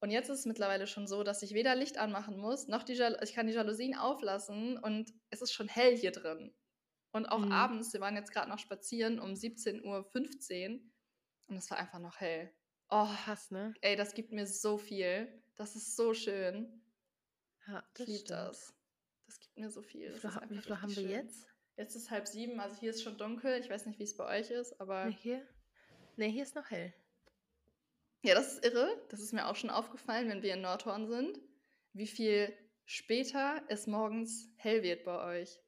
[0.00, 2.92] Und jetzt ist es mittlerweile schon so, dass ich weder Licht anmachen muss, noch die
[2.92, 6.54] Jal ich kann die Jalousien auflassen und es ist schon hell hier drin.
[7.12, 7.52] Und auch mhm.
[7.52, 10.80] abends, wir waren jetzt gerade noch spazieren um 17.15 Uhr
[11.48, 12.52] und es war einfach noch hell.
[12.90, 13.74] Oh, krass, ne?
[13.80, 15.42] Ey, das gibt mir so viel.
[15.56, 16.82] Das ist so schön.
[17.66, 18.74] Ja, das ich liebe das.
[19.26, 20.14] Das gibt mir so viel.
[20.14, 21.10] Wie viel, wie viel haben wir schön.
[21.10, 21.46] jetzt?
[21.76, 23.60] Jetzt ist halb sieben, also hier ist schon dunkel.
[23.60, 25.06] Ich weiß nicht, wie es bei euch ist, aber.
[25.06, 25.46] Nee, hier?
[26.16, 26.94] Nee, hier ist noch hell.
[28.22, 28.88] Ja, das ist irre.
[29.10, 31.38] Das ist mir auch schon aufgefallen, wenn wir in Nordhorn sind,
[31.92, 35.60] wie viel später es morgens hell wird bei euch.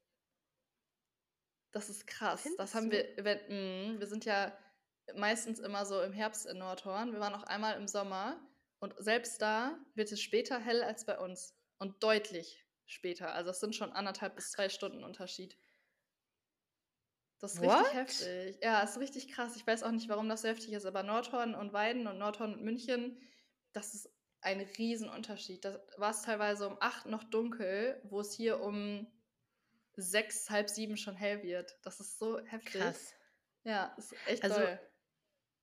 [1.72, 2.42] Das ist krass.
[2.42, 2.96] Findest das haben du?
[2.96, 4.56] wir, wenn, mh, wir sind ja
[5.14, 7.12] meistens immer so im Herbst in Nordhorn.
[7.12, 8.40] Wir waren auch einmal im Sommer
[8.78, 13.32] und selbst da wird es später hell als bei uns und deutlich später.
[13.32, 15.56] Also es sind schon anderthalb bis zwei Stunden Unterschied.
[17.38, 17.80] Das ist What?
[17.80, 18.58] richtig heftig.
[18.62, 19.54] Ja, ist richtig krass.
[19.56, 22.54] Ich weiß auch nicht, warum das so heftig ist, aber Nordhorn und Weiden und Nordhorn
[22.54, 23.20] und München,
[23.72, 25.64] das ist ein Riesenunterschied.
[25.64, 29.06] Da war es teilweise um acht noch dunkel, wo es hier um
[29.94, 31.78] sechs, halb sieben schon hell wird.
[31.82, 32.80] Das ist so heftig.
[32.80, 33.14] Krass.
[33.64, 34.80] Ja, ist echt also, toll.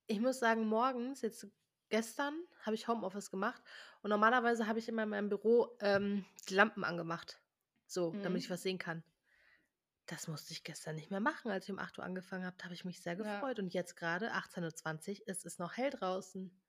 [0.07, 1.47] Ich muss sagen, morgens, jetzt
[1.89, 3.63] gestern, habe ich Homeoffice gemacht
[4.01, 7.41] und normalerweise habe ich immer in meinem Büro ähm, die Lampen angemacht.
[7.87, 8.19] So, mhm.
[8.21, 9.03] damit ich was sehen kann.
[10.07, 12.55] Das musste ich gestern nicht mehr machen, als ich um 8 Uhr angefangen habe.
[12.57, 13.45] Da habe ich mich sehr Ja.
[13.45, 13.59] gefreut.
[13.59, 16.59] Und jetzt gerade 18:20 Uhr, es ist noch hell draußen.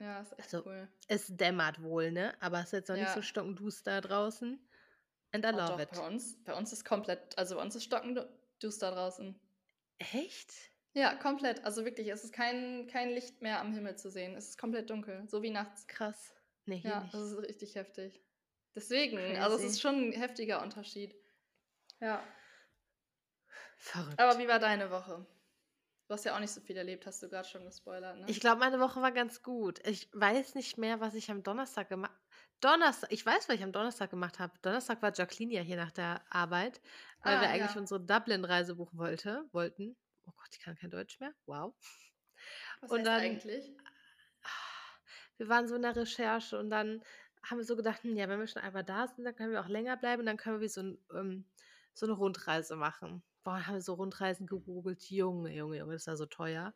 [0.00, 0.88] Ja, ist echt Also, cool.
[1.08, 2.40] es dämmert wohl, ne?
[2.42, 3.22] Aber es ist jetzt noch nicht so Ja.
[3.22, 4.68] stockenduster draußen.
[5.32, 5.90] And I Oh love doch, it.
[5.90, 9.38] bei uns, bei uns ist komplett, also bei uns ist stockenduster draußen.
[10.00, 10.72] Echt?
[10.98, 11.64] Ja, komplett.
[11.64, 14.34] Also wirklich, es ist kein, kein Licht mehr am Himmel zu sehen.
[14.34, 15.86] Es ist komplett dunkel, so wie nachts.
[15.86, 16.34] Krass.
[16.66, 17.14] Ne, hier Ja, nicht.
[17.14, 18.20] das ist richtig heftig.
[18.74, 19.66] Deswegen, also es Crazy.
[19.74, 21.14] ist schon ein heftiger Unterschied.
[22.00, 22.22] Ja.
[23.76, 24.18] Verrückt.
[24.20, 25.26] Aber wie war deine Woche?
[26.08, 28.26] Du hast ja auch nicht so viel erlebt, hast du gerade schon gespoilert, ne?
[28.26, 29.86] Ich glaube, meine Woche war ganz gut.
[29.86, 32.12] Ich weiß nicht mehr, was ich am Donnerstag gemacht
[32.60, 34.52] Donnerstag, ich weiß, was ich am Donnerstag gemacht habe.
[34.62, 36.80] Donnerstag war Jacqueline ja hier nach der Arbeit,
[37.22, 37.80] weil Ah, wir eigentlich ja.
[37.80, 39.96] unsere Dublin-Reise buchen wollte, wollten.
[40.28, 41.32] Oh Gott, ich kann kein Deutsch mehr.
[41.46, 41.74] Wow.
[42.82, 43.72] Was und dann- eigentlich?
[45.38, 47.02] Wir waren so in der Recherche und dann
[47.44, 49.60] haben wir so gedacht, hm, ja, wenn wir schon einmal da sind, dann können wir
[49.60, 51.48] auch länger bleiben und dann können wir so, ein, ähm,
[51.94, 53.22] so eine Rundreise machen.
[53.44, 55.08] Boah, haben wir so Rundreisen gegoogelt.
[55.10, 56.74] Junge, Junge, Junge, das war so teuer.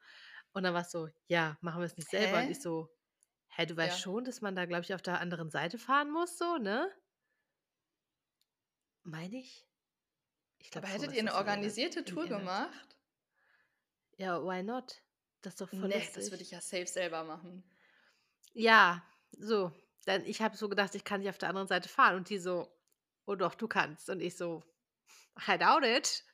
[0.53, 2.39] Und dann war es so, ja, machen wir es nicht selber.
[2.39, 2.51] Und Hä?
[2.53, 2.89] ich so,
[3.49, 4.03] hä, du weißt Ja.
[4.03, 6.89] schon, dass man da, glaube ich, auf der anderen Seite fahren muss, so, ne?
[9.03, 9.67] Meine ich?
[10.59, 12.97] Ich glaub Aber schon, hättet ihr eine organisierte Tour gemacht?
[14.17, 15.03] Ja, why not?
[15.43, 16.15] Das ist doch voll Nee, lustig.
[16.15, 17.65] das würde ich ja safe selber machen.
[18.53, 19.73] Ja, so.
[20.05, 22.39] Dann ich habe so gedacht, ich kann nicht auf der anderen Seite fahren und die
[22.39, 22.69] so,
[23.27, 24.09] oh doch, du kannst.
[24.11, 24.63] Und ich so,
[25.49, 26.25] I doubt it.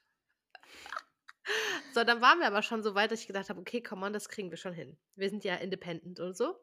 [1.94, 4.12] So, dann waren wir aber schon so weit, dass ich gedacht habe, okay, come on,
[4.12, 4.98] das kriegen wir schon hin.
[5.16, 6.58] Wir sind ja independent und so.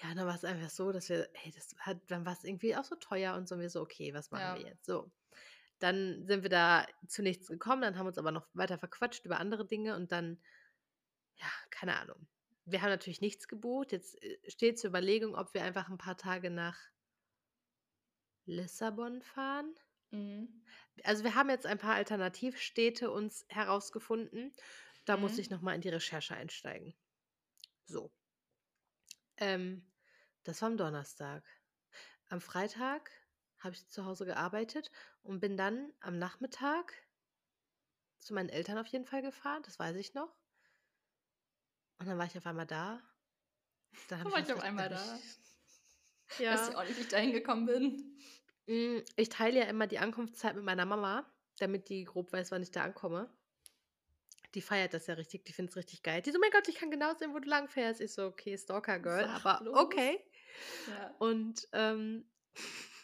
[0.00, 2.76] Ja, dann war es einfach so, dass wir, hey, das hat, dann war es irgendwie
[2.76, 3.56] auch so teuer und so.
[3.56, 4.54] Und wir so, okay, was machen Ja.
[4.58, 4.86] wir jetzt?
[4.86, 5.10] So.
[5.78, 9.38] Dann sind wir da zu nichts gekommen, dann haben uns aber noch weiter verquatscht über
[9.38, 10.42] andere Dinge und dann,
[11.36, 12.26] ja, keine Ahnung.
[12.64, 13.92] Wir haben natürlich nichts gebucht.
[13.92, 16.78] Jetzt äh, steht zur Überlegung, ob wir einfach ein paar Tage nach
[18.46, 19.74] Lissabon fahren.
[20.10, 20.64] Mhm.
[21.04, 24.54] Also wir haben jetzt ein paar Alternativstädte uns herausgefunden.
[25.04, 25.40] Da muss Mhm.
[25.40, 26.94] ich nochmal in die Recherche einsteigen.
[27.86, 28.10] So.
[29.36, 29.86] Ähm,
[30.44, 31.44] das war am Donnerstag.
[32.28, 33.10] Am Freitag
[33.58, 34.90] habe ich zu Hause gearbeitet
[35.22, 36.94] und bin dann am Nachmittag
[38.18, 40.34] zu meinen Eltern auf jeden Fall gefahren, das weiß ich noch.
[41.98, 43.02] Und dann war ich auf einmal da.
[44.08, 45.18] Dann war ich was auf einmal da.
[46.30, 46.52] Ich, ja.
[46.52, 48.18] Weiß ich auch nicht, wie ich da hingekommen bin.
[48.66, 51.26] Mm, Ich teile ja immer die Ankunftszeit mit meiner Mama,
[51.58, 53.28] damit die grob weiß, wann ich da ankomme.
[54.54, 56.22] Die feiert das ja richtig, die findet es richtig geil.
[56.22, 58.00] Die so, mein Gott, ich kann genau sehen, wo du lang fährst.
[58.00, 60.20] Ich so, okay, Stalker Girl, aber okay.
[60.86, 61.14] Ja.
[61.18, 62.30] Und ähm,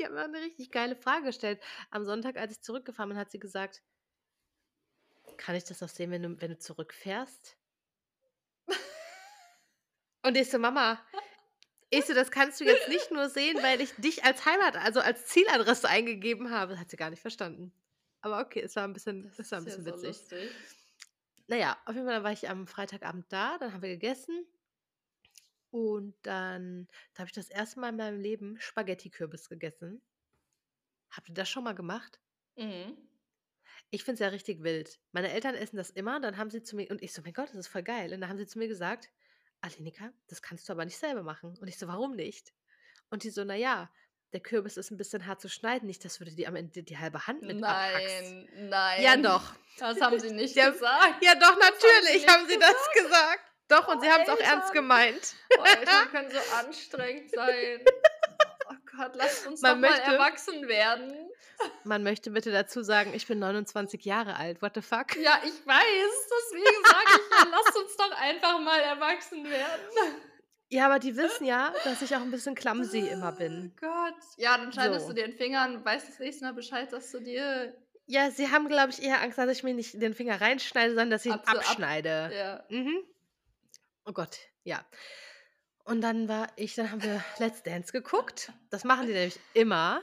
[0.00, 1.62] die hat mir eine richtig geile Frage gestellt.
[1.90, 3.82] Am Sonntag, als ich zurückgefahren bin, hat sie gesagt,
[5.36, 7.56] kann ich das auch sehen, wenn du, wenn du zurückfährst?
[10.22, 11.00] Und ich so, Mama,
[11.88, 15.00] ich so, das kannst du jetzt nicht nur sehen, weil ich dich als Heimat, also
[15.00, 16.72] als Zieladresse eingegeben habe.
[16.72, 17.72] Das hat sie gar nicht verstanden.
[18.20, 20.08] Aber okay, es war ein bisschen, Das es war ein ja bisschen so witzig.
[20.08, 20.50] lustig.
[21.46, 24.46] Naja, auf jeden Fall war ich am Freitagabend da, dann haben wir gegessen.
[25.70, 30.02] Und dann, da habe ich das erste Mal in meinem Leben Spaghetti-Kürbis gegessen.
[31.10, 32.20] Habt ihr das schon mal gemacht?
[32.56, 32.96] Mhm.
[33.90, 35.00] Ich finde es ja richtig wild.
[35.12, 37.48] Meine Eltern essen das immer, dann haben sie zu mir, und ich so, mein Gott,
[37.48, 38.12] das ist voll geil.
[38.12, 39.10] Und dann haben sie zu mir gesagt,
[39.60, 41.56] Alenika, das kannst du aber nicht selber machen.
[41.60, 42.52] Und ich so, warum nicht?
[43.10, 43.90] Und die so, naja,
[44.32, 46.98] der Kürbis ist ein bisschen hart zu schneiden, nicht, dass du dir am Ende die
[46.98, 48.22] halbe Hand mit abhackst.
[48.22, 49.02] Nein, nein.
[49.02, 49.54] Ja, doch.
[49.78, 51.22] Das haben sie nicht Ja, gesagt.
[51.22, 53.49] Ja, doch, haben sie natürlich haben sie das gesagt.
[53.70, 55.34] Doch, und Oh, sie haben es auch ernst gemeint.
[55.58, 57.80] Oh, Eltern können so anstrengend sein.
[58.68, 61.12] Oh Gott, lasst uns Man doch mal möchte- erwachsen werden.
[61.84, 64.62] Man möchte bitte dazu sagen, ich bin 29 Jahre alt.
[64.62, 65.14] What the fuck?
[65.16, 66.28] Ja, ich weiß.
[66.52, 69.92] Deswegen sage ich ja, lasst uns doch einfach mal erwachsen werden.
[70.70, 73.72] Ja, aber die wissen ja, dass ich auch ein bisschen clumsy immer bin.
[73.76, 74.14] Oh Gott.
[74.36, 75.08] Ja, dann schneidest So.
[75.08, 77.74] du dir den Finger und weißt das nächste Mal Bescheid, dass du dir.
[78.06, 81.10] Ja, sie haben, glaube ich, eher Angst, dass ich mir nicht den Finger reinschneide, sondern
[81.10, 82.30] dass ich ihn Ab- so ab- abschneide.
[82.34, 82.64] Ja.
[82.70, 83.02] Mhm.
[84.10, 84.84] Oh Gott, ja.
[85.84, 88.52] Und dann war ich, dann haben wir Let's Dance geguckt.
[88.68, 90.02] Das machen die nämlich immer.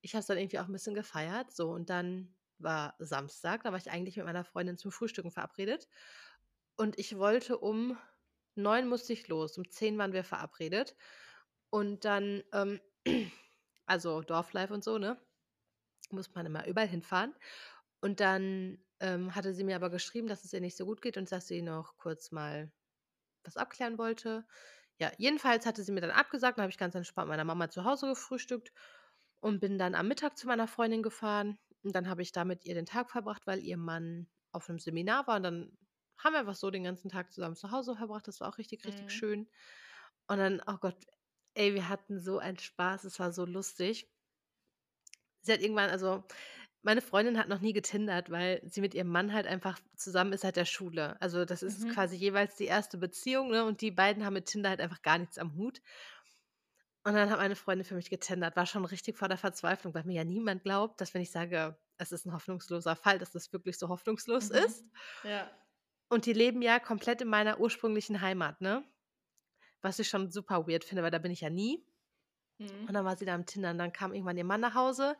[0.00, 1.54] Ich habe es dann irgendwie auch ein bisschen gefeiert.
[1.54, 5.86] So, und dann war Samstag, da war ich eigentlich mit meiner Freundin zum Frühstücken verabredet.
[6.74, 7.96] Und ich wollte um
[8.56, 10.96] neun musste ich los, um zehn waren wir verabredet.
[11.70, 12.80] Und dann, ähm,
[13.86, 15.24] also Dorflife und so, ne?
[16.10, 17.32] Muss man immer überall hinfahren.
[18.00, 21.18] Und dann ähm, hatte sie mir aber geschrieben, dass es ihr nicht so gut geht
[21.18, 22.72] und dass sie noch kurz mal
[23.44, 24.46] was abklären wollte.
[24.98, 26.58] Ja, jedenfalls hatte sie mir dann abgesagt.
[26.58, 28.72] Dann habe ich ganz entspannt mit meiner Mama zu Hause gefrühstückt
[29.40, 31.58] und bin dann am Mittag zu meiner Freundin gefahren.
[31.82, 34.78] Und dann habe ich da mit ihr den Tag verbracht, weil ihr Mann auf einem
[34.80, 35.36] Seminar war.
[35.36, 35.78] Und dann
[36.18, 38.28] haben wir einfach so den ganzen Tag zusammen zu Hause verbracht.
[38.28, 39.10] Das war auch richtig, richtig Mhm.
[39.10, 39.50] schön.
[40.28, 40.96] Und dann, oh Gott,
[41.54, 43.04] ey, wir hatten so einen Spaß.
[43.04, 44.10] Es war so lustig.
[45.42, 46.24] sie hat irgendwann, also
[46.82, 50.42] meine Freundin hat noch nie getindert, weil sie mit ihrem Mann halt einfach zusammen ist
[50.42, 51.20] seit der Schule.
[51.20, 51.88] Also das ist Mhm.
[51.88, 53.64] quasi jeweils die erste Beziehung, ne?
[53.64, 55.80] Und die beiden haben mit Tinder halt einfach gar nichts am Hut.
[57.04, 58.54] Und dann hat meine Freundin für mich getindert.
[58.56, 61.78] War schon richtig vor der Verzweiflung, weil mir ja niemand glaubt, dass wenn ich sage,
[61.98, 64.50] es ist ein hoffnungsloser Fall, dass das wirklich so hoffnungslos Mhm.
[64.50, 64.84] ist.
[65.22, 65.50] Ja.
[66.08, 68.84] Und die leben ja komplett in meiner ursprünglichen Heimat, ne?
[69.82, 71.86] Was ich schon super weird finde, weil da bin ich ja nie.
[72.86, 72.94] Und Mhm.
[72.94, 73.78] dann war sie da am Tindern.
[73.78, 75.16] Dann kam irgendwann ihr Mann nach Hause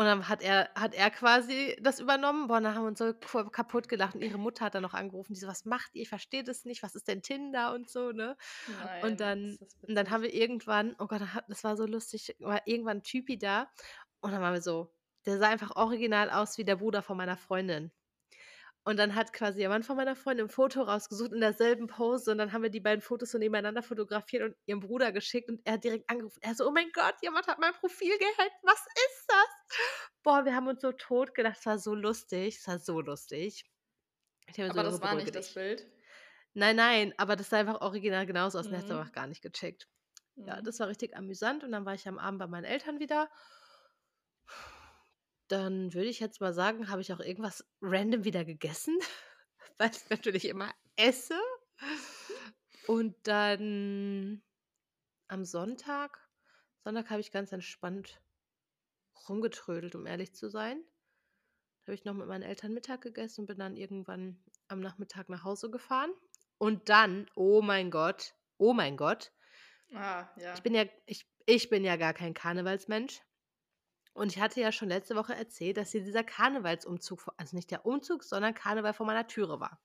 [0.00, 2.48] und dann hat er hat er quasi das übernommen.
[2.48, 3.12] Boah, dann haben wir uns so
[3.50, 6.02] kaputt gelacht und ihre Mutter hat dann noch angerufen, die so: „Was macht ihr?
[6.02, 6.82] Ich verstehe das nicht.
[6.82, 8.36] Was ist denn Tinder?“ und so, ne?
[8.66, 12.62] Nein, Und dann und dann haben wir irgendwann oh Gott, das war so lustig, war
[12.66, 13.70] irgendwann 'n Typi da
[14.20, 14.94] und dann waren wir so
[15.26, 17.92] der sah einfach original aus wie der Bruder von meiner Freundin.
[18.84, 22.30] Und dann hat quasi der Mann von meiner Freundin 'n Foto rausgesucht in derselben Pose
[22.32, 25.60] und dann haben wir die beiden Fotos so nebeneinander fotografiert und ihrem Bruder geschickt und
[25.64, 26.38] er hat direkt angerufen.
[26.42, 28.56] Er so: „Oh mein Gott, jemand hat mein Profil gehackt.
[28.62, 29.49] Was ist das?“
[30.22, 31.58] Boah, wir haben uns so totgelacht.
[31.60, 32.56] Es war so lustig.
[32.58, 33.64] Es war so lustig.
[34.54, 35.86] So: Aber „Junge, das war nicht das dich.“ Bild?
[36.54, 38.92] Nein, nein, aber das sah einfach original genauso aus und er hat's Mhm.
[38.92, 39.88] einfach gar nicht gecheckt.
[40.46, 40.62] Ja, Mhm.
[40.62, 43.30] das war richtig amüsant und dann war ich am Abend bei meinen Eltern wieder.
[45.48, 48.96] Dann würde ich jetzt mal sagen, habe ich auch irgendwas random wieder gegessen,
[49.78, 51.34] weil ich natürlich immer esse.
[52.86, 54.42] Und dann
[55.28, 56.30] am Sonntag
[56.84, 58.22] Sonntag habe ich ganz entspannt
[59.28, 60.82] rumgetrödelt, um ehrlich zu sein.
[61.84, 65.28] Da habe ich noch mit meinen Eltern Mittag gegessen und bin dann irgendwann am Nachmittag
[65.28, 66.12] nach Hause gefahren.
[66.58, 69.32] Und dann, oh mein Gott, oh mein Gott,
[69.94, 70.54] Ah, ich ja.
[70.60, 73.22] bin ja ich ich bin ja gar kein Karnevalsmensch.
[74.12, 77.86] Und ich hatte ja schon letzte Woche erzählt, dass hier dieser Karnevalsumzug also nicht der
[77.86, 79.80] Umzug, sondern Karneval vor meiner Türe war.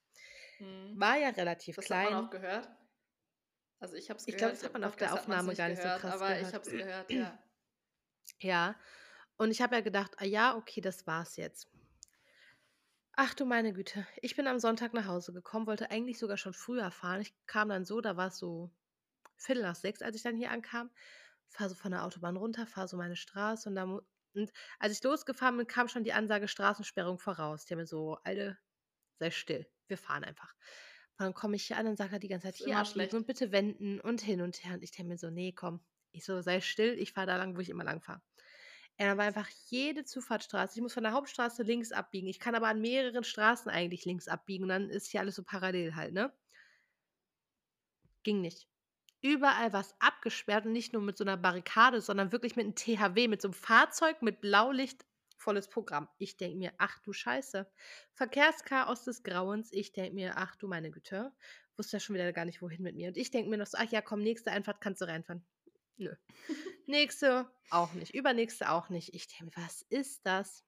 [0.59, 0.99] Mhm.
[0.99, 2.29] War ja relativ Das hat man auch klein.
[2.29, 2.69] gehört?
[3.79, 5.81] Also, ich habe es Ich glaube, gehört, das hat man auf der Aufnahme gar nicht
[5.81, 6.53] so gehört, krass aber ich gehört.
[6.53, 7.39] habe es gehört, ja.
[8.39, 8.75] Ja,
[9.37, 11.69] und ich habe ja gedacht: „Ah ja, okay, das war's jetzt.“
[13.13, 14.05] Ach du meine Güte.
[14.21, 17.21] Ich bin am Sonntag nach Hause gekommen, wollte eigentlich sogar schon früher fahren.
[17.21, 18.71] Ich kam dann so, da war's so
[19.37, 20.91] 5:45, als ich dann hier ankam,
[21.49, 24.01] fahre so von der Autobahn runter, fahre so meine Straße und da mu
[24.33, 27.61] und als ich losgefahren bin, kam schon die Ansage Straßensperrung voraus.
[27.63, 28.57] Ich denke mir so: „Alte,
[29.19, 30.53] sei still, wir fahren einfach.“
[31.19, 33.13] Und dann komme ich hier an, dann sagt er die ganze Zeit: „Hier schlecht.
[33.15, 36.25] und bitte wenden und hin und her.“ Und ich denke mir so: „Ne, komm.“ Ich
[36.25, 38.21] so: „Sei still, ich fahre da lang, wo ich immer lang fahre.“
[38.99, 42.27] Dann war einfach jede Zufahrtsstraße ich muss von der Hauptstraße links abbiegen.
[42.27, 45.43] Ich kann aber an mehreren Straßen eigentlich links abbiegen und dann ist hier alles so
[45.43, 46.31] parallel halt, ne?
[48.25, 48.67] Ging nicht.
[49.21, 53.27] Überall war's abgesperrt und nicht nur mit so 'ner Barrikade, sondern wirklich mit 'nem THW,
[53.27, 55.05] mit so 'nem Fahrzeug mit Blaulicht,
[55.37, 56.09] volles Programm.
[56.19, 57.69] Ich denke mir: „Ach du Scheiße.“
[58.13, 59.73] Verkehrschaos des Grauens.
[59.73, 61.33] Ich denke mir: „Ach du meine Güte.“
[61.77, 63.09] Wusste ja schon wieder gar nicht, wohin mit mir.
[63.09, 65.45] Und ich denke mir noch so: „Ach ja, komm, nächste Einfahrt kannst du reinfahren.“
[65.99, 66.15] Nö.
[66.87, 69.13] Nächste auch nicht, übernächste auch nicht.
[69.15, 70.63] Ich denke „Was ist das?“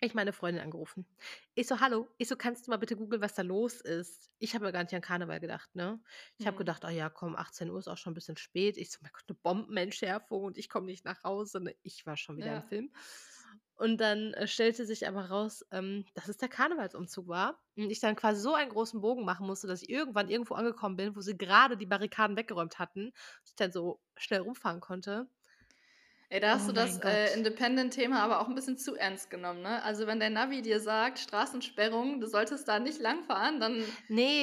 [0.00, 1.06] Ich meine Freundin angerufen.
[1.54, 4.54] Ich so: „Hallo?“ Ich so: „Kannst du mal bitte googeln, was da los ist?“ Ich
[4.54, 6.02] habe ja gar nicht an Karneval gedacht, ne?
[6.38, 6.58] Ich habe Mhm.
[6.58, 9.28] gedacht: „Ah ja, komm, 18:00 ist auch schon 'n bisschen spät.“ Ich so: „Mein Gott,
[9.30, 11.76] 'ne Bombenentschärfung und ich komme nicht nach Hause“, ne?
[11.82, 12.64] Ich war schon wieder im Ja.
[12.64, 12.92] Film.
[13.80, 17.98] Und dann, äh, stellte sich aber raus, ähm, dass es der Karnevalsumzug war und ich
[17.98, 21.22] dann quasi so einen großen Bogen machen musste, dass ich irgendwann irgendwo angekommen bin, wo
[21.22, 25.30] sie grade die Barrikaden weggeräumt hatten, dass ich dann so schnell rumfahren konnte.
[26.32, 27.32] Ey, da hast Oh du das, äh.
[27.34, 29.82] Independent-Thema aber auch 'n bisschen zu ernst genommen, ne?
[29.82, 33.98] Also, wenn dein Navi dir sagt: „Straßensperrung, du solltest da nicht langfahren“, dann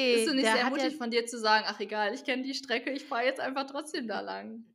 [0.09, 2.25] bist du nicht der sehr hat ja mutig von dir zu sagen: „Ach egal, ich
[2.25, 4.65] kenne die Strecke, ich fahre jetzt einfach trotzdem da lang.“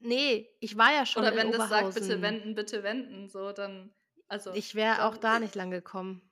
[0.00, 3.94] Ne, ich war ja schon Oder wenn das sagt: „Bitte wenden, bitte wenden“, so, dann
[4.34, 6.30] also, Ich wäre auch da nicht lang gekommen.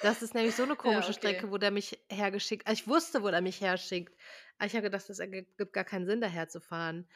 [0.00, 1.50] Das ist nämlich so 'ne Ja, komische Strecke, okay.
[1.50, 4.16] wo der mich hergeschickt also, ich wusste, wo der mich herschickt.
[4.58, 7.08] Aber ich habe gedacht, das ergibt gibt gar keinen Sinn, daher zu fahren.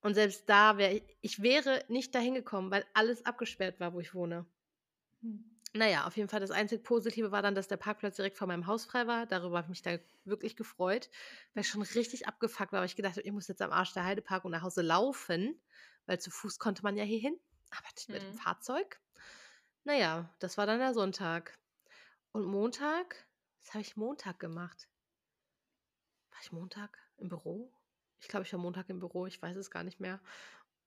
[0.00, 4.00] Und selbst da wäre i ich wäre nicht dahin gekommen, weil alles abgesperrt war, wo
[4.00, 4.46] ich wohne.
[5.22, 5.38] Hm.
[5.74, 8.46] Na ja, auf jeden Fall das einzig Positive war dann, dass der Parkplatz direkt vor
[8.48, 9.26] meinem Haus frei war.
[9.26, 11.10] Darüber habe ich mich da wirklich gefreut,
[11.54, 13.92] weil ich schon richtig abgefuckt war, weil ich gedacht habe: „Ich muss jetzt am Arsch
[13.92, 15.60] der Heide parken und nach Hause laufen“,
[16.06, 17.38] weil zu Fuß konnte man ja hierhin,
[17.70, 18.34] aber nicht mit dem Mhm.
[18.34, 19.00] Fahrzeug.
[19.84, 21.58] Na ja, das war dann der Sonntag.
[22.32, 23.26] Und Montag
[23.60, 24.88] was habe ich Montag gemacht?
[26.30, 27.70] War ich Montag im Büro?
[28.20, 30.20] Ich glaube, ich war Montag im Büro, ich weiß es gar nicht mehr.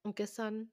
[0.04, 0.72] Und gestern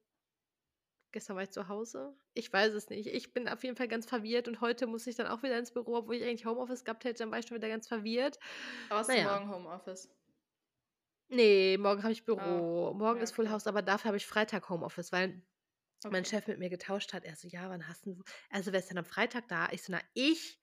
[1.12, 2.14] gestern war ich zu Hause?
[2.34, 3.08] Ich weiß es nicht.
[3.08, 5.72] Ich bin auf jeden Fall ganz verwirrt und heute muss ich dann auch wieder ins
[5.72, 8.38] Büro, obwohl ich eigentlich Homeoffice gehabt hätte, dann war ich schon wieder ganz verwirrt.
[8.90, 10.08] Aber hast Na du morgen Homeoffice?
[11.30, 12.92] Ne, morgen habe ich Ah, Büro.
[12.94, 13.50] Morgen ja, ist Full.
[13.50, 15.42] House, aber dafür habe ich Freitag Homeoffice, weil
[16.08, 16.26] mein Okay.
[16.26, 17.24] Chef mit mir getauscht hat.
[17.24, 19.92] Er so: „Ja, wann hast du also, wer ist denn am Freitag da?“ Ich so:
[19.92, 20.60] „Na, ich.“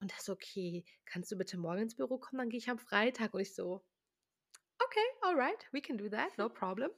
[0.00, 2.78] Und er so: „Okay, kannst du bitte morgen ins Büro kommen, dann gehe ich am
[2.78, 3.84] Freitag.“ Und ich so
[4.82, 6.90] okay, alright, we can do that, no problem.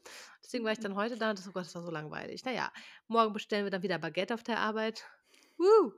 [0.45, 2.45] Deswegen war ich dann heute da und das, oh Gott, das war so langweilig.
[2.45, 2.73] Naja,
[3.09, 5.07] morgen bestellen wir dann wieder Baguette auf der Arbeit.
[5.59, 5.93] Woo!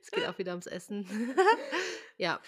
[0.00, 1.06] Es geht auch wieder ums Essen.
[2.18, 2.40] ja.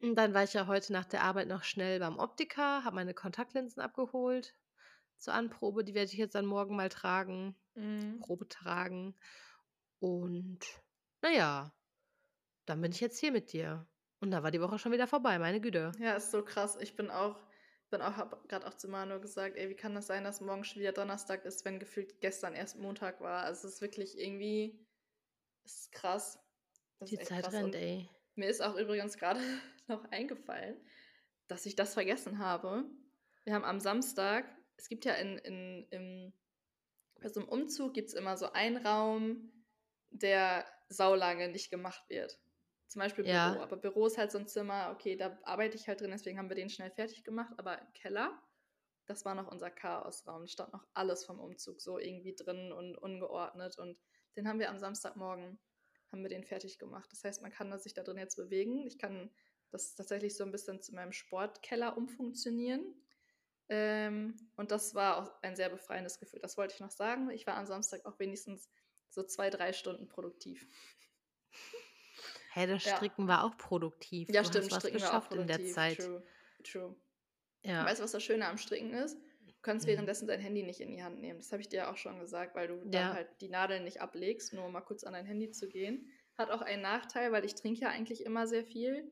[0.00, 3.14] Und dann war ich ja heute nach der Arbeit noch schnell beim Optiker, habe meine
[3.14, 4.54] Kontaktlinsen abgeholt
[5.18, 5.84] zur Anprobe.
[5.84, 7.56] Die werde ich jetzt dann morgen mal tragen.
[7.74, 8.20] Mhm.
[8.20, 9.14] Probe tragen.
[9.98, 10.60] Und
[11.22, 11.72] naja,
[12.66, 13.86] dann bin ich jetzt hier mit dir.
[14.20, 15.92] Und da war die Woche schon wieder vorbei, meine Güte.
[15.98, 16.76] Ja, ist so krass.
[16.80, 17.38] Ich bin auch,
[17.90, 20.64] bin auch, hab gerade auch zu Manu gesagt, ey, wie kann das sein, dass morgen
[20.64, 23.44] schon wieder Donnerstag ist, wenn gefühlt gestern erst Montag war?
[23.44, 24.78] Also es ist wirklich irgendwie,
[25.64, 26.38] es ist krass.
[26.98, 27.52] Das Die ist Zeit krass.
[27.54, 28.08] rennt, Und ey.
[28.36, 29.40] Mir ist auch übrigens gerade
[29.86, 30.76] noch eingefallen,
[31.48, 32.84] dass ich das vergessen habe.
[33.44, 34.44] Wir haben am Samstag,
[34.76, 36.32] es gibt ja in, in, im,
[37.20, 39.52] bei so einem Umzug gibt es immer so einen Raum,
[40.10, 42.38] der saulange nicht gemacht wird.
[42.88, 43.34] Zum Beispiel Büro.
[43.34, 43.60] Ja.
[43.60, 46.48] Aber Büro ist halt so ein Zimmer, okay, da arbeite ich halt drin, deswegen haben
[46.48, 47.52] wir den schnell fertig gemacht.
[47.56, 48.40] Aber im Keller,
[49.06, 50.42] das war noch unser Chaosraum.
[50.42, 53.78] Da stand noch alles vom Umzug so irgendwie drin und ungeordnet.
[53.78, 53.98] Und
[54.36, 55.58] den haben wir am Samstagmorgen
[56.12, 57.10] haben wir den fertig gemacht.
[57.10, 58.86] Das heißt, man kann sich da drin jetzt bewegen.
[58.86, 59.30] Ich kann
[59.70, 62.94] das tatsächlich so ein bisschen zu meinem Sportkeller umfunktionieren.
[63.68, 66.40] Ähm, und das war auch ein sehr befreiendes Gefühl.
[66.40, 67.30] Das wollte ich noch sagen.
[67.30, 68.70] Ich war am Samstag auch wenigstens
[69.10, 70.66] so zwei, drei Stunden produktiv.
[72.54, 72.96] Hä, das Ja.
[72.96, 74.28] Stricken war auch produktiv.
[74.30, 75.74] Ja, du stimmt, hast was Stricken war auch geschafft in der produktiv.
[75.74, 75.98] Zeit.
[75.98, 76.26] True,
[76.64, 76.96] true.
[77.64, 77.84] Ja.
[77.84, 79.18] Weißt du, was das Schöne am Stricken ist?
[79.46, 79.90] Du kannst Mhm.
[79.90, 81.38] währenddessen dein Handy nicht in die Hand nehmen.
[81.38, 82.90] Das habe ich dir ja auch schon gesagt, weil du Ja.
[82.90, 86.10] dann halt die Nadeln nicht ablegst, nur um mal kurz an dein Handy zu gehen.
[86.38, 89.10] Hat auch einen Nachteil, weil ich trinke ja eigentlich immer sehr viel.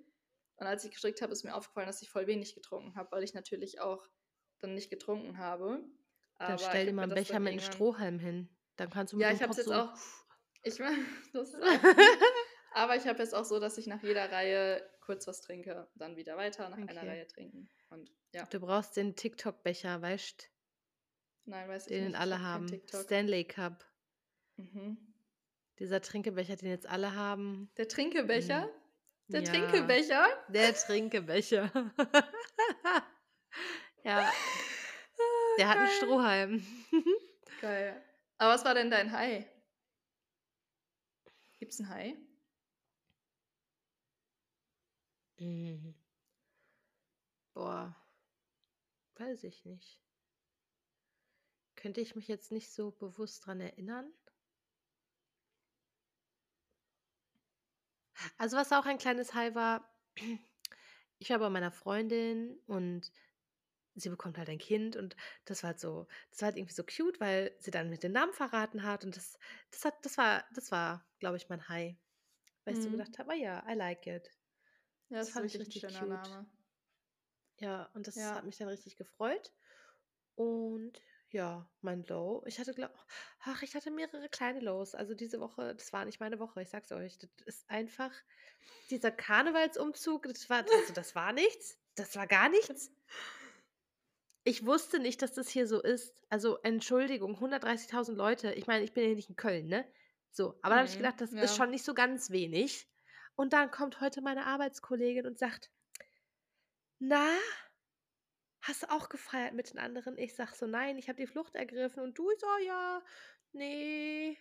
[0.57, 3.25] Und als ich gestrickt habe, ist mir aufgefallen, dass ich voll wenig getrunken habe, weil
[3.25, 4.07] ich natürlich auch
[4.65, 5.83] dann nicht getrunken habe.
[6.39, 8.49] Dann Aber stell ich dir mal einen Becher dann mit einem Strohhalm hin.
[8.77, 9.93] Dann kannst du mit Ja, ich habe es jetzt so auch.
[10.67, 10.77] Ich
[11.33, 11.53] das.
[12.73, 16.17] Aber ich habe jetzt auch so, dass ich nach jeder Reihe kurz was trinke, dann
[16.17, 17.07] wieder weiter nach einer Okay.
[17.09, 17.71] Reihe trinken.
[17.91, 20.51] Und ja, Du brauchst den TikTok-Becher, weißt
[21.45, 22.13] nein, weiß ich den nicht.
[22.15, 23.05] ich alle hab kein haben.
[23.05, 23.85] Stanley Cup.
[24.57, 24.97] Mhm.
[25.79, 27.71] Dieser Trinkebecher, den jetzt alle haben.
[27.77, 28.71] Der Trinkebecher?
[29.29, 29.51] Der Ja.
[29.53, 30.27] Trinkebecher?
[30.49, 31.71] Der Trinkebecher.
[34.05, 34.33] Ja,
[35.59, 35.89] der hat einen.
[35.89, 36.67] Strohhalm.
[37.61, 38.03] Geil.
[38.39, 39.49] Aber was war denn dein Hai?
[41.59, 42.17] Gibt's ein Hai?
[45.39, 45.95] Mhm.
[47.55, 47.97] Boah,
[49.17, 50.01] weiß ich nicht.
[51.77, 54.13] Könnte ich mich jetzt nicht so bewusst dran erinnern?
[58.39, 59.89] Also was auch ein kleines High war,
[61.19, 63.11] ich war bei meiner Freundin und
[63.95, 66.85] sie bekommt halt ein Kind und das war halt so, das war halt irgendwie so
[66.85, 69.39] cute, weil sie dann mit den Namen verraten hat und das,
[69.71, 71.97] das hat, das war, das war, glaube ich, mein High.
[72.65, 72.93] Weil ich so Mhm.
[72.93, 74.33] gedacht habe, ah ja, I like it.
[75.09, 76.07] Ja, Das das fand ich richtig schöner cute.
[76.07, 76.47] Name.
[77.61, 78.35] Ja, und das Ja.
[78.35, 79.53] hat mich dann richtig gefreut.
[80.37, 82.45] Und ja, mein Low.
[82.47, 82.93] Ich hatte, glaub,
[83.41, 84.95] ach, ich hatte mehrere kleine Lows.
[84.97, 87.19] Also diese Woche, das war nicht meine Woche, ich sag's euch.
[87.19, 88.13] Das ist einfach
[88.91, 91.79] dieser Karnevalsumzug, das war, also das war nichts.
[91.97, 92.94] Das war gar nichts.
[94.45, 96.15] Ich wusste nicht, dass das hier so ist.
[96.31, 98.53] Also, Entschuldigung, 130.000 Leute.
[98.55, 99.87] Ich meine, ich bin ja nicht in Köln, ne?
[100.31, 101.51] So, aber da habe ich Mhm, gedacht, das ja.
[101.51, 102.89] ist schon nicht so ganz wenig.
[103.37, 105.71] Und dann kommt heute meine Arbeitskollegin und sagt,
[107.01, 107.39] na,
[108.63, 110.19] hast du auch gefeiert mit den anderen?
[110.19, 112.03] Ich sag so, nein, ich habe die Flucht ergriffen.
[112.03, 113.03] Und du so, ja,
[113.53, 114.39] nee.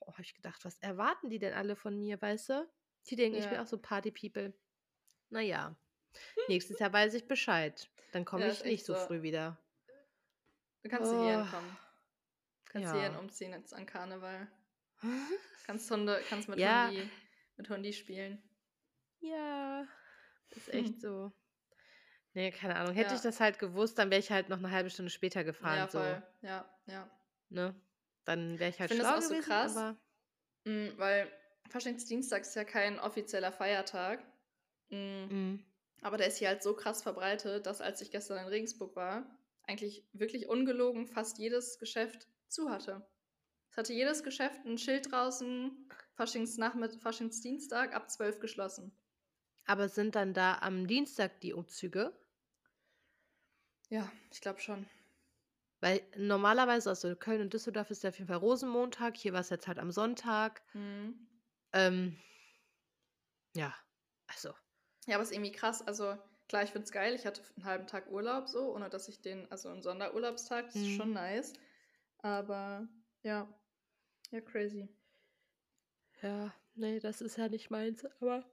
[0.00, 2.70] Oh, habe ich gedacht, was erwarten die denn alle von mir, weißt du?
[3.08, 3.60] Die denken, ich bin Ja.
[3.60, 4.54] auch so Party-People.
[5.30, 5.76] Naja,
[6.48, 7.88] nächstes Jahr weiß ich Bescheid.
[8.12, 9.06] Dann komme Ja, ich nicht so so.
[9.06, 9.58] früh wieder.
[10.82, 11.50] Du kannst hierhin Oh.
[11.50, 11.76] kommen.
[12.70, 13.18] Kannst hierhin Ja.
[13.18, 14.48] umziehen jetzt an Karneval.
[15.66, 16.86] Kannst Hunde, kannst mit Ja.
[16.88, 17.08] Hundi,
[17.56, 18.42] mit Hundi spielen.
[19.20, 19.86] Ja,
[20.50, 20.84] ist Hm.
[20.84, 21.32] echt so.
[22.34, 22.94] Nee, keine Ahnung.
[22.94, 23.28] Hätte ich Ja.
[23.28, 25.88] das halt gewusst, dann wäre ich halt noch eine halbe Stunde später Ja, gefahren.
[25.90, 26.22] So, voll.
[26.40, 27.10] Ja, ja.
[27.50, 27.74] ne?
[28.24, 29.76] Dann wäre ich halt finde es schlau auch so gewesen, krass.
[29.76, 29.96] aber
[30.64, 31.30] Mm, weil
[31.70, 34.24] Faschingsdienstag ist ja kein offizieller Feiertag.
[34.90, 35.64] Mm, mm,
[36.02, 39.24] Aber der ist hier halt so krass verbreitet, dass als ich gestern in Regensburg war,
[39.62, 43.06] eigentlich wirklich ungelogen fast jedes Geschäft zu hatte.
[43.70, 48.92] Es hatte jedes Geschäft ein Schild draußen, Faschingsnachmittag, Faschingsdienstag ab 12 geschlossen.
[49.66, 52.12] aber sind dann da am Dienstag die Umzüge?
[53.90, 54.86] Ja, ich glaube schon.
[55.80, 59.50] Weil normalerweise, also Köln und Düsseldorf ist ja auf jeden Fall Rosenmontag, hier war es
[59.50, 60.62] jetzt halt am Sonntag.
[60.74, 61.28] Mhm.
[61.72, 62.18] Ähm,
[63.54, 63.74] ja,
[64.26, 64.54] also,
[65.06, 65.82] Ja, aber ist irgendwie krass.
[65.86, 66.16] Also
[66.48, 67.14] klar, ich finde es geil.
[67.14, 70.82] Ich hatte einen halben Tag Urlaub so, ohne dass ich den, also einen Sonderurlaubstag, das
[70.82, 70.96] ist Mhm.
[70.96, 71.52] schon nice.
[72.18, 72.88] Aber
[73.22, 73.48] ja,
[74.30, 74.88] ja, crazy.
[76.22, 78.44] ja, nee, das ist ja nicht meins, aber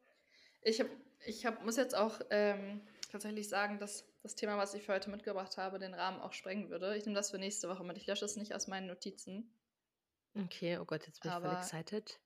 [0.62, 0.88] Ich, hab,
[1.26, 2.82] ich hab, muss jetzt auch ähm,
[3.12, 6.70] tatsächlich sagen, dass das Thema, was ich für heute mitgebracht habe, den Rahmen auch sprengen
[6.70, 6.96] würde.
[6.98, 7.98] Ich nehme das für nächste Woche mit.
[7.98, 9.54] Ich lösche es nicht aus meinen Notizen.
[10.36, 12.20] Okay, oh Gott, jetzt bin ich voll Aber excited.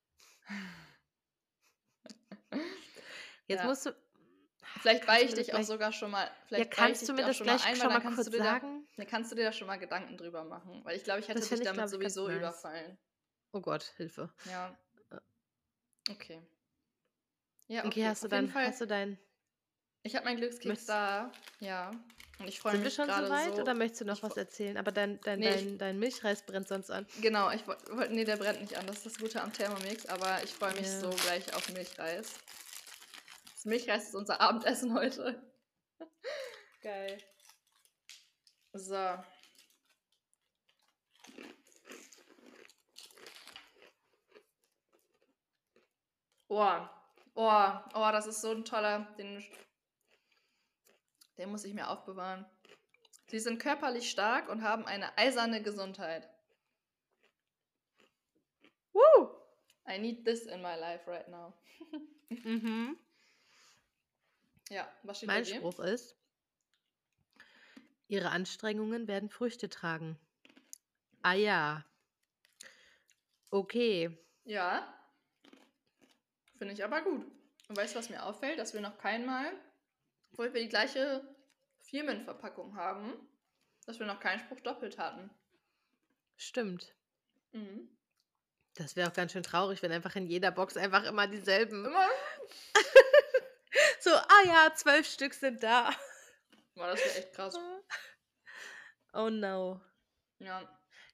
[3.48, 3.92] Jetzt ja, musst du.
[4.82, 7.26] Vielleicht Kannst du ich dich auch sogar schon mal, Ja, vielleicht ich kannst du mir
[7.26, 8.88] das schon mal gleich ein, schon mal kannst kurz du dir da, sagen?
[8.98, 10.82] dann kannst du dir da schon mal Gedanken drüber machen.
[10.84, 12.38] Weil ich glaube, ich hätte Das dich ich, damit sowieso nice.
[12.38, 12.98] überfallen.
[13.52, 14.34] Oh Gott, Hilfe.
[14.46, 14.76] Ja,
[15.12, 16.42] Äh, okay.
[17.68, 18.08] Ja, Okay, okay.
[18.08, 19.18] hast du dann, Fall, hast du dein.
[20.04, 21.32] ich habe meinen Glückskeks da.
[21.60, 21.92] Ja.
[22.40, 23.78] Und ich freue sind wir mich schon soweit oder so.
[23.78, 24.76] möchtest du noch was erzählen?
[24.78, 27.06] Aber dein, dein, nee, dein, dein Milchreis brennt sonst an.
[27.22, 28.86] genau, ich wollte, nee, der brennt nicht an.
[28.88, 30.06] Das ist das Gute am Thermomix.
[30.08, 31.16] Aber ich freue mich so Ja.
[31.24, 32.34] gleich auf Milchreis.
[33.64, 35.42] Das Milchreis ist unser Abendessen heute.
[36.82, 37.18] Geil.
[38.74, 39.18] So.
[46.50, 46.88] Oh.
[47.36, 47.72] Oh.
[47.94, 49.08] Oh, das ist so ein toller.
[49.18, 49.42] Den,
[51.38, 52.46] den muss ich mir aufbewahren.
[53.28, 56.30] Sie sind körperlich stark und haben eine eiserne Gesundheit.
[58.92, 59.30] Woo!
[59.88, 61.54] I need this in my life right now.
[62.30, 62.98] Mhm.
[64.74, 65.46] Ja, was steht Mein?
[65.46, 66.18] Spruch ist,
[68.08, 70.18] ihre Anstrengungen werden Früchte tragen.
[71.22, 71.86] Ah ja,
[73.52, 74.18] okay.
[74.46, 74.92] Ja,
[76.58, 77.24] finde ich aber gut.
[77.68, 78.58] Und weißt du, was mir auffällt?
[78.58, 79.54] Dass wir noch keinmal,
[80.32, 81.24] obwohl wir die gleiche
[81.82, 83.14] Firmenverpackung haben,
[83.86, 85.30] dass wir noch keinen Spruch doppelt hatten.
[86.36, 86.96] Stimmt.
[87.52, 87.96] Mhm.
[88.74, 91.86] Das wäre auch ganz schön traurig, wenn einfach in jeder Box einfach immer dieselben.
[91.86, 92.10] Immer?
[94.34, 95.92] Ah ja, zwölf Stück sind da.
[96.76, 97.56] Boah, das wäre echt krass.
[99.16, 99.80] Oh no.
[100.40, 100.68] Ja.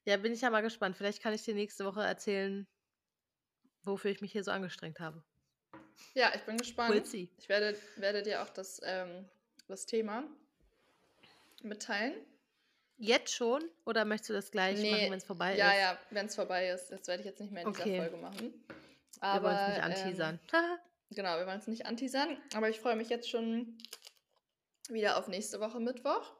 [0.05, 0.95] Ja, bin ich ja mal gespannt.
[0.95, 2.65] Vielleicht kann ich dir nächste Woche erzählen,
[3.83, 5.21] wofür ich mich hier so angestrengt habe.
[6.13, 7.07] Ja, ich bin We'll gespannt.
[7.07, 7.29] see.
[7.37, 9.27] Ich werde, werde dir auch das, ähm,
[9.67, 10.23] das Thema
[11.61, 12.13] mitteilen.
[12.95, 13.69] Jetzt schon?
[13.85, 15.79] Oder möchtest du das gleich machen, Nee, wenn es vorbei ja, ist?
[15.79, 16.87] ja, wenn es vorbei ist.
[16.91, 17.97] Das werde ich jetzt nicht mehr in dieser Okay.
[17.97, 18.39] Folge machen.
[18.39, 18.77] Wir wollen
[19.11, 20.39] es nicht Aber ähm, anteasern.
[21.11, 22.37] genau, wir wollen es nicht anteasern.
[22.53, 23.77] Aber ich freue mich jetzt schon
[24.89, 26.35] wieder auf nächste Woche Mittwoch.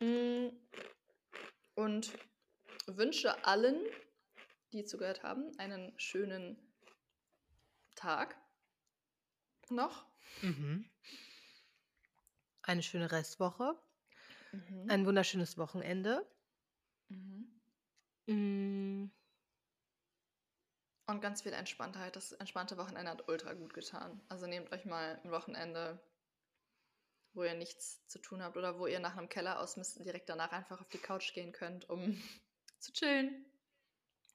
[0.00, 0.48] Mm,
[1.74, 2.12] Und
[2.86, 3.80] wünsche allen,
[4.72, 6.56] die zugehört haben, einen schönen
[7.94, 8.36] Tag
[9.70, 10.06] noch.
[10.42, 10.88] mhm.
[12.62, 13.78] Eine schöne Restwoche.
[14.52, 14.90] Mhm.
[14.90, 16.26] Ein wunderschönes Wochenende.
[18.26, 19.10] Mhm.
[21.06, 22.16] Und ganz viel Entspanntheit.
[22.16, 24.20] Das entspannte Wochenende hat ultra gut getan.
[24.28, 26.00] Also nehmt euch mal ein Wochenende,
[27.32, 30.50] wo ihr nichts zu tun habt oder wo ihr nach einem Keller ausmisten direkt danach
[30.50, 32.20] einfach auf die Couch gehen könnt, um
[32.80, 33.46] zu chillen.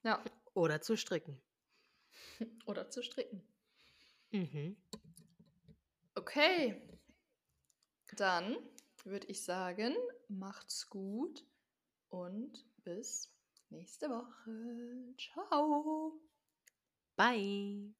[0.02, 0.24] Ja.
[0.54, 1.40] Oder zu stricken.
[2.66, 3.42] Oder zu stricken.
[4.30, 4.76] Mhm.
[6.14, 6.80] Okay.
[8.16, 8.56] Dann
[9.04, 9.96] würde ich sagen,
[10.28, 11.44] macht's gut
[12.08, 13.32] und bis
[13.70, 15.14] nächste Woche.
[15.16, 16.20] Ciao.
[17.22, 17.94] Bye.